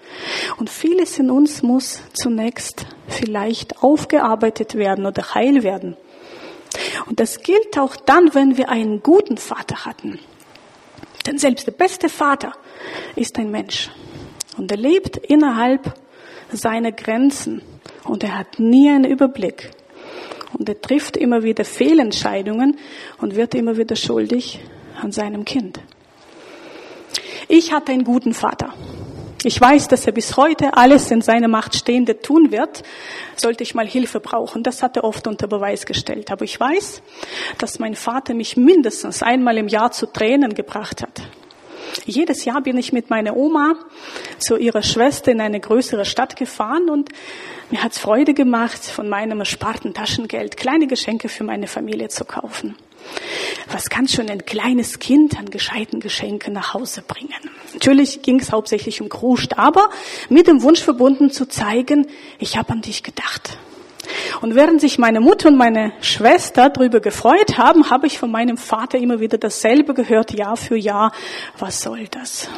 Und 0.58 0.68
vieles 0.68 1.18
in 1.18 1.30
uns 1.30 1.62
muss 1.62 2.02
zunächst 2.12 2.86
vielleicht 3.08 3.82
aufgearbeitet 3.82 4.74
werden 4.74 5.06
oder 5.06 5.34
heil 5.34 5.62
werden. 5.62 5.96
Und 7.06 7.20
das 7.20 7.40
gilt 7.40 7.78
auch 7.78 7.96
dann, 7.96 8.34
wenn 8.34 8.56
wir 8.56 8.68
einen 8.68 9.02
guten 9.02 9.36
Vater 9.36 9.84
hatten. 9.84 10.18
Denn 11.26 11.38
selbst 11.38 11.66
der 11.66 11.72
beste 11.72 12.08
Vater 12.08 12.52
ist 13.16 13.38
ein 13.38 13.50
Mensch. 13.50 13.90
Und 14.56 14.70
er 14.70 14.76
lebt 14.76 15.16
innerhalb 15.16 15.94
seiner 16.52 16.92
Grenzen. 16.92 17.62
Und 18.04 18.22
er 18.22 18.36
hat 18.38 18.58
nie 18.58 18.90
einen 18.90 19.04
Überblick. 19.04 19.70
Und 20.56 20.68
er 20.68 20.80
trifft 20.80 21.16
immer 21.16 21.42
wieder 21.42 21.64
Fehlentscheidungen 21.64 22.78
und 23.20 23.36
wird 23.36 23.54
immer 23.54 23.76
wieder 23.76 23.96
schuldig 23.96 24.60
an 25.00 25.12
seinem 25.12 25.44
Kind. 25.44 25.80
Ich 27.48 27.72
hatte 27.72 27.92
einen 27.92 28.04
guten 28.04 28.34
Vater. 28.34 28.72
Ich 29.46 29.60
weiß, 29.60 29.88
dass 29.88 30.06
er 30.06 30.12
bis 30.12 30.38
heute 30.38 30.74
alles 30.74 31.10
in 31.10 31.20
seiner 31.20 31.48
Macht 31.48 31.76
Stehende 31.76 32.22
tun 32.22 32.50
wird, 32.50 32.82
sollte 33.36 33.62
ich 33.62 33.74
mal 33.74 33.86
Hilfe 33.86 34.18
brauchen. 34.18 34.62
Das 34.62 34.82
hat 34.82 34.96
er 34.96 35.04
oft 35.04 35.26
unter 35.26 35.46
Beweis 35.46 35.84
gestellt. 35.84 36.30
Aber 36.30 36.44
ich 36.46 36.58
weiß, 36.58 37.02
dass 37.58 37.78
mein 37.78 37.94
Vater 37.94 38.32
mich 38.32 38.56
mindestens 38.56 39.22
einmal 39.22 39.58
im 39.58 39.68
Jahr 39.68 39.92
zu 39.92 40.06
Tränen 40.06 40.54
gebracht 40.54 41.02
hat. 41.02 41.20
Jedes 42.06 42.46
Jahr 42.46 42.62
bin 42.62 42.78
ich 42.78 42.94
mit 42.94 43.10
meiner 43.10 43.36
Oma 43.36 43.74
zu 44.38 44.56
ihrer 44.56 44.82
Schwester 44.82 45.30
in 45.30 45.42
eine 45.42 45.60
größere 45.60 46.06
Stadt 46.06 46.36
gefahren 46.36 46.88
und 46.88 47.10
mir 47.74 47.82
hat 47.82 47.90
es 47.90 47.98
Freude 47.98 48.34
gemacht, 48.34 48.84
von 48.84 49.08
meinem 49.08 49.40
ersparten 49.40 49.94
Taschengeld 49.94 50.56
kleine 50.56 50.86
Geschenke 50.86 51.28
für 51.28 51.42
meine 51.42 51.66
Familie 51.66 52.06
zu 52.06 52.24
kaufen. 52.24 52.76
Was 53.68 53.90
kann 53.90 54.06
schon 54.06 54.30
ein 54.30 54.46
kleines 54.46 55.00
Kind 55.00 55.36
an 55.36 55.50
gescheiten 55.50 55.98
Geschenken 55.98 56.52
nach 56.52 56.74
Hause 56.74 57.02
bringen? 57.02 57.50
Natürlich 57.72 58.22
ging 58.22 58.38
es 58.38 58.52
hauptsächlich 58.52 59.00
um 59.00 59.08
Kruscht, 59.08 59.54
aber 59.56 59.90
mit 60.28 60.46
dem 60.46 60.62
Wunsch 60.62 60.82
verbunden 60.84 61.32
zu 61.32 61.46
zeigen, 61.46 62.06
ich 62.38 62.56
habe 62.56 62.72
an 62.72 62.80
dich 62.80 63.02
gedacht. 63.02 63.58
Und 64.40 64.54
während 64.54 64.80
sich 64.80 64.96
meine 64.96 65.18
Mutter 65.18 65.48
und 65.48 65.56
meine 65.56 65.94
Schwester 66.00 66.70
darüber 66.70 67.00
gefreut 67.00 67.58
haben, 67.58 67.90
habe 67.90 68.06
ich 68.06 68.20
von 68.20 68.30
meinem 68.30 68.56
Vater 68.56 68.98
immer 68.98 69.18
wieder 69.18 69.36
dasselbe 69.36 69.94
gehört, 69.94 70.32
Jahr 70.32 70.56
für 70.56 70.76
Jahr. 70.76 71.10
Was 71.58 71.80
soll 71.80 72.06
das? 72.06 72.48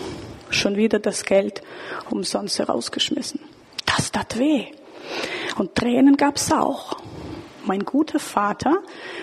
Schon 0.50 0.76
wieder 0.76 0.98
das 0.98 1.24
Geld 1.24 1.62
umsonst 2.10 2.58
herausgeschmissen. 2.58 3.40
Das 3.86 4.12
tat 4.12 4.38
weh. 4.38 4.66
Und 5.56 5.74
Tränen 5.74 6.16
gab's 6.16 6.52
auch. 6.52 6.98
mein 7.64 7.84
guter 7.84 8.20
Vater 8.20 8.78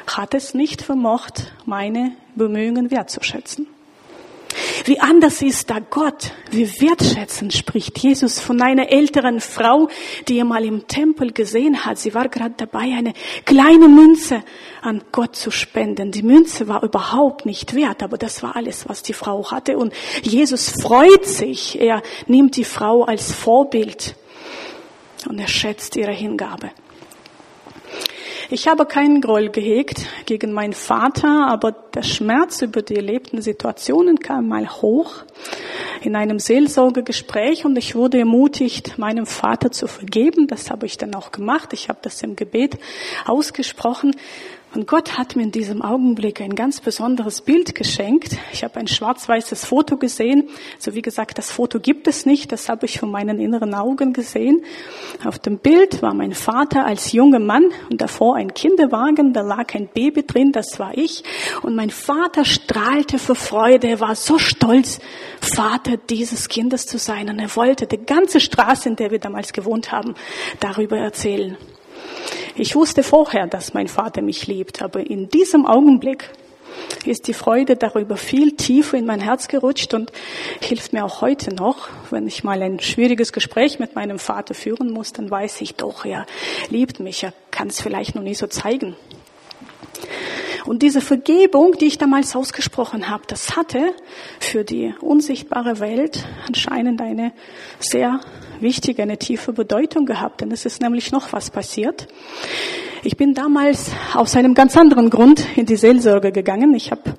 hat 0.05 0.33
es 0.33 0.53
nicht 0.53 0.81
vermocht, 0.81 1.53
meine 1.65 2.11
Bemühungen 2.35 2.91
wertzuschätzen. 2.91 3.67
Wie 4.85 4.99
anders 4.99 5.41
ist 5.41 5.69
da 5.69 5.79
Gott, 5.79 6.31
wie 6.51 6.69
wertschätzend 6.81 7.53
spricht 7.53 7.97
Jesus 7.99 8.39
von 8.39 8.61
einer 8.61 8.91
älteren 8.91 9.39
Frau, 9.39 9.87
die 10.27 10.37
er 10.37 10.45
mal 10.45 10.65
im 10.65 10.87
Tempel 10.87 11.31
gesehen 11.31 11.85
hat. 11.85 11.97
Sie 11.97 12.13
war 12.13 12.29
gerade 12.29 12.53
dabei, 12.57 12.93
eine 12.95 13.13
kleine 13.45 13.87
Münze 13.87 14.43
an 14.81 15.03
Gott 15.11 15.35
zu 15.35 15.51
spenden. 15.51 16.11
Die 16.11 16.23
Münze 16.23 16.67
war 16.67 16.83
überhaupt 16.83 17.45
nicht 17.45 17.73
wert, 17.73 18.03
aber 18.03 18.17
das 18.17 18.43
war 18.43 18.55
alles, 18.55 18.87
was 18.87 19.03
die 19.03 19.13
Frau 19.13 19.49
hatte. 19.51 19.77
Und 19.77 19.93
Jesus 20.21 20.69
freut 20.69 21.25
sich. 21.25 21.79
Er 21.79 22.03
nimmt 22.27 22.57
die 22.57 22.65
Frau 22.65 23.03
als 23.03 23.31
Vorbild 23.31 24.15
und 25.27 25.39
er 25.39 25.47
schätzt 25.47 25.95
ihre 25.95 26.11
Hingabe. 26.11 26.71
Ich 28.49 28.67
habe 28.67 28.85
keinen 28.85 29.21
Groll 29.21 29.49
gehegt 29.49 30.05
gegen 30.25 30.51
meinen 30.51 30.73
Vater, 30.73 31.47
aber 31.47 31.71
der 31.71 32.03
Schmerz 32.03 32.61
über 32.61 32.81
die 32.81 32.95
erlebten 32.95 33.41
Situationen 33.41 34.19
kam 34.19 34.47
mal 34.47 34.69
hoch 34.69 35.23
in 36.01 36.15
einem 36.15 36.37
Seelsorgegespräch 36.39 37.65
und 37.65 37.77
ich 37.77 37.95
wurde 37.95 38.19
ermutigt, 38.19 38.97
meinem 38.97 39.25
Vater 39.25 39.71
zu 39.71 39.87
vergeben. 39.87 40.47
Das 40.47 40.69
habe 40.69 40.85
ich 40.85 40.97
dann 40.97 41.15
auch 41.15 41.31
gemacht. 41.31 41.73
Ich 41.73 41.89
habe 41.89 41.99
das 42.01 42.21
im 42.21 42.35
Gebet 42.35 42.77
ausgesprochen. 43.25 44.15
Und 44.75 44.87
Gott 44.87 45.19
hat 45.19 45.35
mir 45.35 45.43
in 45.43 45.51
diesem 45.51 45.83
Augenblick 45.83 46.41
ein 46.41 46.55
ganz 46.55 46.81
besonderes 46.81 47.41
Bild 47.41 47.75
geschenkt. 47.75 48.37
Ich 48.51 48.63
habe 48.63 48.79
ein 48.79 48.87
schwarz-weißes 48.87 49.65
Foto 49.65 49.97
gesehen. 49.97 50.49
So 50.79 50.95
wie 50.95 51.03
gesagt, 51.03 51.37
das 51.37 51.51
Foto 51.51 51.79
gibt 51.79 52.07
es 52.07 52.25
nicht. 52.25 52.51
Das 52.51 52.69
habe 52.69 52.87
ich 52.87 52.99
von 52.99 53.11
meinen 53.11 53.39
inneren 53.39 53.75
Augen 53.75 54.13
gesehen. 54.13 54.63
Auf 55.25 55.37
dem 55.37 55.59
Bild 55.59 56.01
war 56.01 56.15
mein 56.15 56.31
Vater 56.31 56.85
als 56.85 57.11
junger 57.11 57.37
Mann 57.37 57.65
und 57.91 58.01
davor 58.01 58.35
ein 58.35 58.55
Kinderwagen. 58.55 59.31
Da 59.33 59.41
lag 59.41 59.75
ein 59.75 59.89
Baby 59.93 60.25
drin. 60.25 60.51
Das 60.51 60.79
war 60.79 60.97
ich. 60.97 61.23
Und 61.61 61.75
mein 61.75 61.91
Vater 61.91 62.43
strahlte 62.43 63.19
vor 63.19 63.35
Freude. 63.35 63.87
Er 63.87 63.99
war 63.99 64.15
so 64.15 64.39
stolz, 64.39 64.99
Vater 65.39 65.97
dieses 65.97 66.49
Kindes 66.49 66.87
zu 66.87 66.97
sein. 66.97 67.29
Und 67.29 67.37
er 67.37 67.55
wollte 67.55 67.85
die 67.85 68.03
ganze 68.03 68.39
Straße, 68.39 68.89
in 68.89 68.95
der 68.95 69.11
wir 69.11 69.19
damals 69.19 69.53
gewohnt 69.53 69.91
haben, 69.91 70.15
darüber 70.59 70.97
erzählen. 70.97 71.57
Ich 72.55 72.75
wusste 72.75 73.03
vorher, 73.03 73.47
dass 73.47 73.73
mein 73.73 73.87
Vater 73.87 74.21
mich 74.21 74.47
liebt, 74.47 74.81
aber 74.81 74.99
in 74.99 75.29
diesem 75.29 75.65
Augenblick 75.65 76.29
ist 77.05 77.27
die 77.27 77.33
Freude 77.33 77.75
darüber 77.75 78.17
viel 78.17 78.55
tiefer 78.55 78.97
in 78.97 79.05
mein 79.05 79.19
Herz 79.19 79.47
gerutscht 79.47 79.93
und 79.93 80.11
hilft 80.61 80.93
mir 80.93 81.05
auch 81.05 81.21
heute 81.21 81.53
noch, 81.53 81.89
wenn 82.09 82.27
ich 82.27 82.43
mal 82.43 82.61
ein 82.61 82.79
schwieriges 82.79 83.33
Gespräch 83.33 83.79
mit 83.79 83.95
meinem 83.95 84.19
Vater 84.19 84.53
führen 84.53 84.91
muss, 84.91 85.13
dann 85.13 85.29
weiß 85.29 85.61
ich 85.61 85.75
doch, 85.75 86.05
er 86.05 86.25
liebt 86.69 86.99
mich, 86.99 87.23
er 87.23 87.33
kann 87.51 87.67
es 87.67 87.81
vielleicht 87.81 88.15
noch 88.15 88.23
nie 88.23 88.35
so 88.35 88.47
zeigen. 88.47 88.95
Und 90.65 90.81
diese 90.81 91.01
Vergebung, 91.01 91.77
die 91.77 91.87
ich 91.87 91.97
damals 91.97 92.35
ausgesprochen 92.35 93.09
habe, 93.09 93.23
das 93.27 93.57
hatte 93.57 93.93
für 94.39 94.63
die 94.63 94.93
unsichtbare 95.01 95.79
Welt 95.79 96.25
anscheinend 96.47 97.01
eine 97.01 97.33
sehr 97.79 98.21
wichtige, 98.63 99.03
eine 99.03 99.17
tiefe 99.17 99.53
Bedeutung 99.53 100.07
gehabt. 100.07 100.41
Denn 100.41 100.51
es 100.51 100.65
ist 100.65 100.81
nämlich 100.81 101.11
noch 101.11 101.31
was 101.33 101.51
passiert. 101.51 102.07
Ich 103.05 103.17
bin 103.17 103.33
damals 103.33 103.91
aus 104.13 104.35
einem 104.37 104.53
ganz 104.53 104.77
anderen 104.77 105.09
Grund 105.09 105.45
in 105.57 105.65
die 105.65 105.75
Seelsorge 105.75 106.31
gegangen. 106.31 106.73
Ich 106.73 106.89
habe 106.89 107.15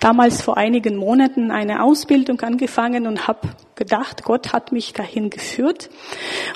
damals 0.00 0.40
vor 0.40 0.56
einigen 0.56 0.96
Monaten 0.96 1.50
eine 1.50 1.82
Ausbildung 1.82 2.40
angefangen 2.40 3.06
und 3.06 3.28
habe 3.28 3.50
gedacht, 3.74 4.24
Gott 4.24 4.54
hat 4.54 4.72
mich 4.72 4.94
dahin 4.94 5.28
geführt. 5.28 5.90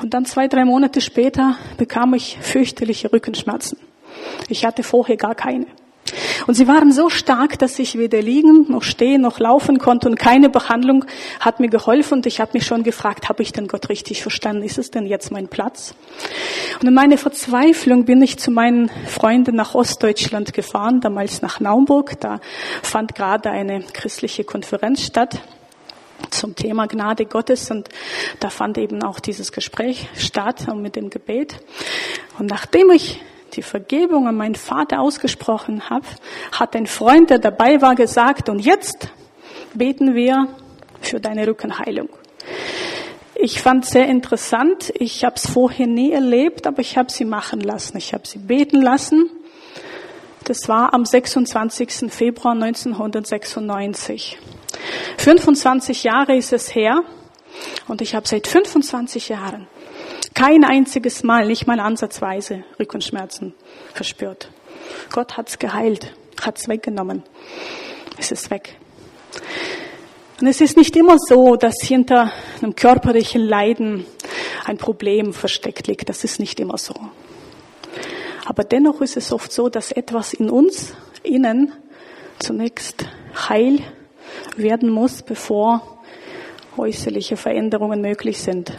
Und 0.00 0.14
dann 0.14 0.24
zwei, 0.24 0.48
drei 0.48 0.64
Monate 0.64 1.02
später 1.02 1.56
bekam 1.76 2.14
ich 2.14 2.38
fürchterliche 2.40 3.12
Rückenschmerzen. 3.12 3.76
Ich 4.48 4.64
hatte 4.64 4.82
vorher 4.82 5.18
gar 5.18 5.34
keine. 5.34 5.66
Und 6.46 6.54
sie 6.54 6.68
waren 6.68 6.92
so 6.92 7.08
stark, 7.08 7.58
dass 7.58 7.78
ich 7.78 7.98
weder 7.98 8.20
liegen, 8.22 8.66
noch 8.70 8.82
stehen, 8.82 9.22
noch 9.22 9.38
laufen 9.38 9.78
konnte 9.78 10.08
und 10.08 10.16
keine 10.18 10.48
Behandlung 10.48 11.04
hat 11.40 11.60
mir 11.60 11.68
geholfen. 11.68 12.18
Und 12.18 12.26
ich 12.26 12.40
habe 12.40 12.52
mich 12.54 12.66
schon 12.66 12.82
gefragt, 12.82 13.28
habe 13.28 13.42
ich 13.42 13.52
denn 13.52 13.68
Gott 13.68 13.88
richtig 13.88 14.22
verstanden? 14.22 14.62
Ist 14.62 14.78
es 14.78 14.90
denn 14.90 15.06
jetzt 15.06 15.30
mein 15.30 15.48
Platz? 15.48 15.94
Und 16.80 16.88
in 16.88 16.94
meiner 16.94 17.18
Verzweiflung 17.18 18.04
bin 18.04 18.22
ich 18.22 18.38
zu 18.38 18.50
meinen 18.50 18.90
Freunden 19.06 19.56
nach 19.56 19.74
Ostdeutschland 19.74 20.52
gefahren, 20.52 21.00
damals 21.00 21.42
nach 21.42 21.60
Naumburg. 21.60 22.20
Da 22.20 22.40
fand 22.82 23.14
gerade 23.14 23.50
eine 23.50 23.82
christliche 23.82 24.44
Konferenz 24.44 25.02
statt 25.02 25.40
zum 26.30 26.54
Thema 26.54 26.86
Gnade 26.86 27.26
Gottes 27.26 27.70
und 27.70 27.88
da 28.40 28.50
fand 28.50 28.78
eben 28.78 29.02
auch 29.02 29.20
dieses 29.20 29.52
Gespräch 29.52 30.08
statt 30.16 30.66
mit 30.74 30.96
dem 30.96 31.10
Gebet. 31.10 31.56
Und 32.38 32.46
nachdem 32.46 32.90
ich 32.90 33.20
die 33.50 33.62
Vergebung 33.62 34.26
an 34.26 34.36
meinen 34.36 34.54
Vater 34.54 35.00
ausgesprochen 35.00 35.90
habe, 35.90 36.06
hat 36.52 36.74
ein 36.76 36.86
Freund, 36.86 37.30
der 37.30 37.38
dabei 37.38 37.80
war, 37.80 37.94
gesagt, 37.94 38.48
und 38.48 38.58
jetzt 38.60 39.08
beten 39.74 40.14
wir 40.14 40.48
für 41.00 41.20
deine 41.20 41.46
Rückenheilung. 41.46 42.08
Ich 43.34 43.62
fand 43.62 43.86
sehr 43.86 44.06
interessant. 44.06 44.92
Ich 44.94 45.24
habe 45.24 45.36
es 45.36 45.48
vorher 45.48 45.86
nie 45.86 46.12
erlebt, 46.12 46.66
aber 46.66 46.80
ich 46.80 46.98
habe 46.98 47.10
sie 47.10 47.24
machen 47.24 47.60
lassen. 47.60 47.96
Ich 47.96 48.12
habe 48.12 48.26
sie 48.26 48.38
beten 48.38 48.82
lassen. 48.82 49.30
Das 50.44 50.68
war 50.68 50.92
am 50.92 51.06
26. 51.06 52.12
Februar 52.12 52.52
1996. 52.52 54.38
25 55.16 56.04
Jahre 56.04 56.36
ist 56.36 56.52
es 56.52 56.74
her 56.74 57.02
und 57.88 58.02
ich 58.02 58.14
habe 58.14 58.28
seit 58.28 58.46
25 58.46 59.28
Jahren 59.30 59.68
kein 60.34 60.64
einziges 60.64 61.22
Mal, 61.22 61.46
nicht 61.46 61.66
mal 61.66 61.80
ansatzweise 61.80 62.64
Rückenschmerzen 62.78 63.54
verspürt. 63.94 64.50
Gott 65.10 65.36
hat's 65.36 65.58
geheilt, 65.58 66.12
hat's 66.40 66.68
weggenommen. 66.68 67.22
Es 68.18 68.30
ist 68.32 68.50
weg. 68.50 68.76
Und 70.40 70.46
es 70.46 70.60
ist 70.60 70.76
nicht 70.76 70.96
immer 70.96 71.18
so, 71.18 71.56
dass 71.56 71.74
hinter 71.82 72.32
einem 72.62 72.74
körperlichen 72.74 73.42
Leiden 73.42 74.06
ein 74.64 74.78
Problem 74.78 75.32
versteckt 75.32 75.86
liegt. 75.86 76.08
Das 76.08 76.24
ist 76.24 76.40
nicht 76.40 76.60
immer 76.60 76.78
so. 76.78 76.94
Aber 78.46 78.64
dennoch 78.64 79.00
ist 79.00 79.16
es 79.16 79.32
oft 79.32 79.52
so, 79.52 79.68
dass 79.68 79.92
etwas 79.92 80.32
in 80.32 80.48
uns, 80.48 80.94
innen, 81.22 81.72
zunächst 82.38 83.06
heil 83.48 83.80
werden 84.56 84.90
muss, 84.90 85.22
bevor 85.22 86.00
äußerliche 86.76 87.36
Veränderungen 87.36 88.00
möglich 88.00 88.38
sind. 88.38 88.72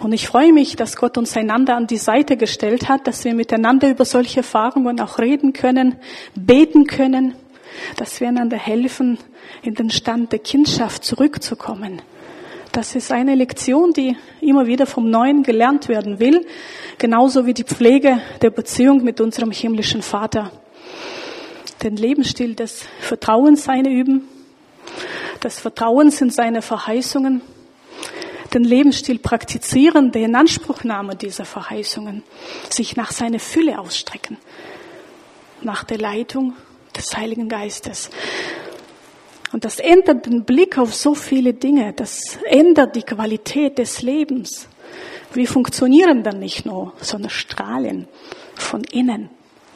Und 0.00 0.14
ich 0.14 0.26
freue 0.26 0.52
mich, 0.54 0.76
dass 0.76 0.96
Gott 0.96 1.18
uns 1.18 1.36
einander 1.36 1.76
an 1.76 1.86
die 1.86 1.98
Seite 1.98 2.38
gestellt 2.38 2.88
hat, 2.88 3.06
dass 3.06 3.22
wir 3.24 3.34
miteinander 3.34 3.90
über 3.90 4.06
solche 4.06 4.38
Erfahrungen 4.38 4.98
auch 4.98 5.18
reden 5.18 5.52
können, 5.52 5.96
beten 6.34 6.86
können, 6.86 7.34
dass 7.96 8.18
wir 8.18 8.28
einander 8.28 8.56
helfen, 8.56 9.18
in 9.62 9.74
den 9.74 9.90
Stand 9.90 10.32
der 10.32 10.38
Kindschaft 10.38 11.04
zurückzukommen. 11.04 12.00
Das 12.72 12.94
ist 12.94 13.12
eine 13.12 13.34
Lektion, 13.34 13.92
die 13.92 14.16
immer 14.40 14.66
wieder 14.66 14.86
vom 14.86 15.10
Neuen 15.10 15.42
gelernt 15.42 15.88
werden 15.88 16.18
will, 16.18 16.46
genauso 16.96 17.44
wie 17.44 17.52
die 17.52 17.64
Pflege 17.64 18.22
der 18.40 18.50
Beziehung 18.50 19.04
mit 19.04 19.20
unserem 19.20 19.50
himmlischen 19.50 20.00
Vater. 20.00 20.50
Den 21.82 21.96
Lebensstil 21.96 22.54
des 22.54 22.86
Vertrauens 23.00 23.64
seine 23.64 23.90
üben, 23.90 24.26
des 25.44 25.58
Vertrauens 25.58 26.22
in 26.22 26.30
seine 26.30 26.62
Verheißungen, 26.62 27.42
den 28.50 28.64
Lebensstil 28.64 29.18
praktizieren, 29.18 30.12
der 30.12 30.22
Inanspruchnahme 30.22 31.16
dieser 31.16 31.44
Verheißungen, 31.44 32.22
sich 32.68 32.96
nach 32.96 33.12
seiner 33.12 33.38
Fülle 33.38 33.78
ausstrecken, 33.78 34.36
nach 35.62 35.84
der 35.84 35.98
Leitung 35.98 36.54
des 36.96 37.16
Heiligen 37.16 37.48
Geistes. 37.48 38.10
Und 39.52 39.64
das 39.64 39.78
ändert 39.78 40.26
den 40.26 40.44
Blick 40.44 40.78
auf 40.78 40.94
so 40.94 41.14
viele 41.14 41.54
Dinge, 41.54 41.92
das 41.92 42.38
ändert 42.44 42.94
die 42.96 43.02
Qualität 43.02 43.78
des 43.78 44.02
Lebens. 44.02 44.68
Wir 45.32 45.46
funktionieren 45.46 46.22
dann 46.22 46.38
nicht 46.38 46.66
nur, 46.66 46.92
sondern 47.00 47.30
strahlen 47.30 48.08
von 48.54 48.82
innen 48.84 49.30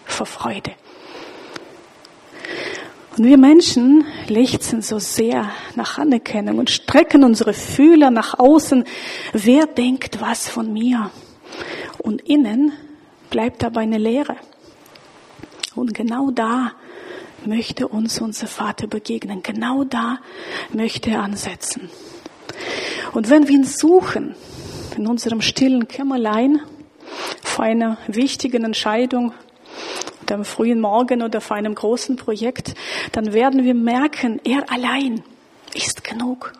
vor 0.04 0.26
Freude. 0.26 0.72
Und 3.16 3.24
wir 3.24 3.38
Menschen 3.38 4.04
lechzen 4.26 4.82
so 4.82 4.98
sehr 4.98 5.48
nach 5.76 5.98
Anerkennung 5.98 6.58
und 6.58 6.70
strecken 6.70 7.22
unsere 7.22 7.54
Fühler 7.54 8.10
nach 8.10 8.38
außen. 8.38 8.84
Wer 9.32 9.66
denkt 9.66 10.20
was 10.20 10.48
von 10.48 10.72
mir? 10.72 11.10
Und 11.98 12.22
innen 12.22 12.72
bleibt 13.30 13.62
aber 13.62 13.80
eine 13.80 13.98
Leere. 13.98 14.36
Und 15.76 15.94
genau 15.94 16.32
da 16.32 16.72
möchte 17.44 17.86
uns 17.86 18.20
unser 18.20 18.48
Vater 18.48 18.88
begegnen. 18.88 19.44
Genau 19.44 19.84
da 19.84 20.18
möchte 20.72 21.10
er 21.10 21.22
ansetzen. 21.22 21.90
Und 23.12 23.30
wenn 23.30 23.46
wir 23.46 23.54
ihn 23.54 23.64
suchen, 23.64 24.34
in 24.96 25.06
unserem 25.06 25.40
stillen 25.40 25.86
Kämmerlein, 25.86 26.60
vor 27.42 27.64
einer 27.64 27.98
wichtigen 28.08 28.64
Entscheidung, 28.64 29.32
am 30.32 30.44
frühen 30.44 30.80
Morgen 30.80 31.22
oder 31.22 31.40
vor 31.40 31.56
einem 31.56 31.74
großen 31.74 32.16
Projekt, 32.16 32.74
dann 33.12 33.32
werden 33.32 33.64
wir 33.64 33.74
merken, 33.74 34.40
er 34.44 34.70
allein 34.70 35.22
ist 35.74 36.04
genug. 36.04 36.52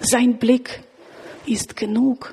Sein 0.00 0.38
Blick 0.38 0.82
ist 1.46 1.76
genug. 1.76 2.32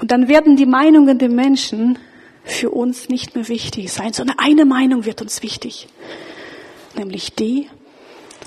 Und 0.00 0.10
dann 0.10 0.28
werden 0.28 0.56
die 0.56 0.66
Meinungen 0.66 1.18
der 1.18 1.28
Menschen 1.28 1.98
für 2.44 2.70
uns 2.70 3.08
nicht 3.08 3.34
mehr 3.34 3.48
wichtig 3.48 3.92
sein, 3.92 4.12
sondern 4.12 4.38
eine 4.38 4.64
Meinung 4.64 5.04
wird 5.06 5.22
uns 5.22 5.42
wichtig, 5.42 5.88
nämlich 6.96 7.34
die 7.34 7.68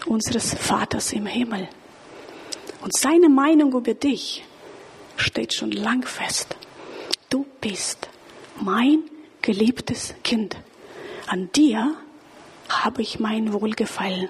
unseres 0.06 0.54
Vaters 0.54 1.14
im 1.14 1.26
Himmel. 1.26 1.68
Und 2.82 2.96
seine 2.96 3.30
Meinung 3.30 3.74
über 3.74 3.94
dich 3.94 4.44
steht 5.18 5.54
schon 5.54 5.72
lang 5.72 6.06
fest. 6.06 6.56
Du 7.30 7.46
bist 7.60 8.08
mein 8.62 9.04
geliebtes 9.42 10.14
Kind. 10.24 10.56
An 11.28 11.50
dir 11.52 11.94
habe 12.70 13.02
ich 13.02 13.20
mein 13.20 13.52
Wohlgefallen. 13.52 14.30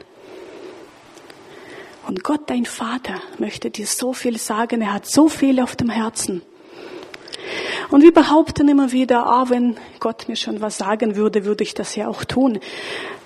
Und 2.08 2.24
Gott, 2.24 2.50
dein 2.50 2.66
Vater, 2.66 3.22
möchte 3.38 3.70
dir 3.70 3.86
so 3.86 4.14
viel 4.14 4.40
sagen. 4.40 4.82
Er 4.82 4.94
hat 4.94 5.06
so 5.06 5.30
viel 5.30 5.60
auf 5.60 5.76
dem 5.76 5.92
Herzen. 5.92 6.42
Und 7.92 8.02
wir 8.02 8.12
behaupten 8.14 8.68
immer 8.68 8.92
wieder, 8.92 9.28
ah, 9.28 9.46
wenn 9.50 9.78
Gott 10.00 10.28
mir 10.28 10.36
schon 10.36 10.60
was 10.60 10.80
sagen 10.80 11.16
würde, 11.16 11.46
würde 11.46 11.64
ich 11.64 11.76
das 11.76 11.96
ja 11.96 12.08
auch 12.08 12.24
tun. 12.24 12.60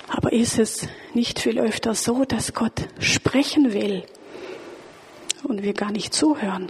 Aber 0.10 0.34
ist 0.34 0.60
es 0.60 0.88
nicht 1.14 1.40
viel 1.40 1.58
öfter 1.58 1.96
so, 1.96 2.26
dass 2.26 2.54
Gott 2.54 2.90
sprechen 3.00 3.72
will 3.72 4.04
und 5.44 5.64
wir 5.64 5.74
gar 5.74 5.92
nicht 5.92 6.14
zuhören? 6.14 6.70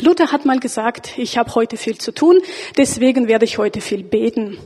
Luther 0.00 0.30
hat 0.30 0.44
mal 0.44 0.60
gesagt, 0.60 1.16
ich 1.16 1.38
habe 1.38 1.54
heute 1.54 1.76
viel 1.76 1.98
zu 1.98 2.12
tun, 2.12 2.38
deswegen 2.76 3.28
werde 3.28 3.44
ich 3.44 3.58
heute 3.58 3.80
viel 3.80 4.02
beten. 4.02 4.58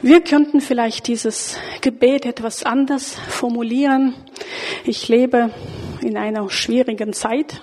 Wir 0.00 0.22
könnten 0.22 0.60
vielleicht 0.60 1.08
dieses 1.08 1.56
Gebet 1.80 2.26
etwas 2.26 2.62
anders 2.62 3.16
formulieren. 3.28 4.14
Ich 4.84 5.08
lebe 5.08 5.50
in 6.00 6.16
einer 6.16 6.48
schwierigen 6.50 7.12
Zeit. 7.12 7.62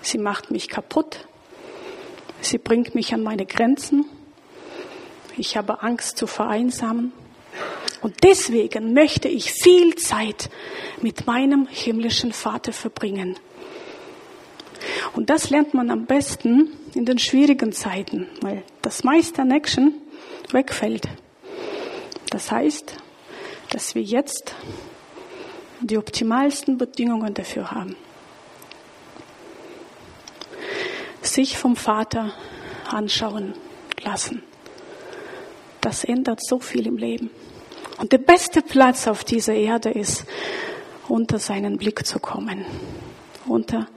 Sie 0.00 0.18
macht 0.18 0.50
mich 0.50 0.68
kaputt. 0.68 1.26
Sie 2.40 2.58
bringt 2.58 2.94
mich 2.94 3.14
an 3.14 3.22
meine 3.22 3.46
Grenzen. 3.46 4.04
Ich 5.36 5.56
habe 5.56 5.82
Angst 5.82 6.16
zu 6.16 6.26
vereinsamen. 6.26 7.12
Und 8.02 8.24
deswegen 8.24 8.94
möchte 8.94 9.28
ich 9.28 9.52
viel 9.52 9.94
Zeit 9.94 10.50
mit 11.00 11.26
meinem 11.26 11.68
himmlischen 11.68 12.32
Vater 12.32 12.72
verbringen. 12.72 13.36
Und 15.14 15.30
das 15.30 15.50
lernt 15.50 15.74
man 15.74 15.90
am 15.90 16.06
besten 16.06 16.72
in 16.94 17.04
den 17.04 17.18
schwierigen 17.18 17.72
Zeiten, 17.72 18.28
weil 18.40 18.62
das 18.82 19.04
meiste 19.04 19.42
an 19.42 19.50
Action 19.50 19.94
wegfällt. 20.50 21.08
Das 22.30 22.50
heißt, 22.50 22.96
dass 23.70 23.94
wir 23.94 24.02
jetzt 24.02 24.54
die 25.80 25.98
optimalsten 25.98 26.78
Bedingungen 26.78 27.34
dafür 27.34 27.70
haben. 27.70 27.96
Sich 31.20 31.58
vom 31.58 31.76
Vater 31.76 32.32
anschauen 32.88 33.54
lassen. 34.02 34.42
Das 35.80 36.04
ändert 36.04 36.44
so 36.44 36.60
viel 36.60 36.86
im 36.86 36.96
Leben. 36.96 37.30
Und 37.98 38.12
der 38.12 38.18
beste 38.18 38.62
Platz 38.62 39.06
auf 39.06 39.24
dieser 39.24 39.54
Erde 39.54 39.90
ist, 39.90 40.24
unter 41.08 41.38
seinen 41.38 41.76
Blick 41.76 42.06
zu 42.06 42.18
kommen. 42.18 42.64
Unter 43.46 43.88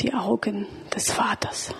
die 0.00 0.14
Augen 0.14 0.66
des 0.94 1.10
Vaters. 1.10 1.74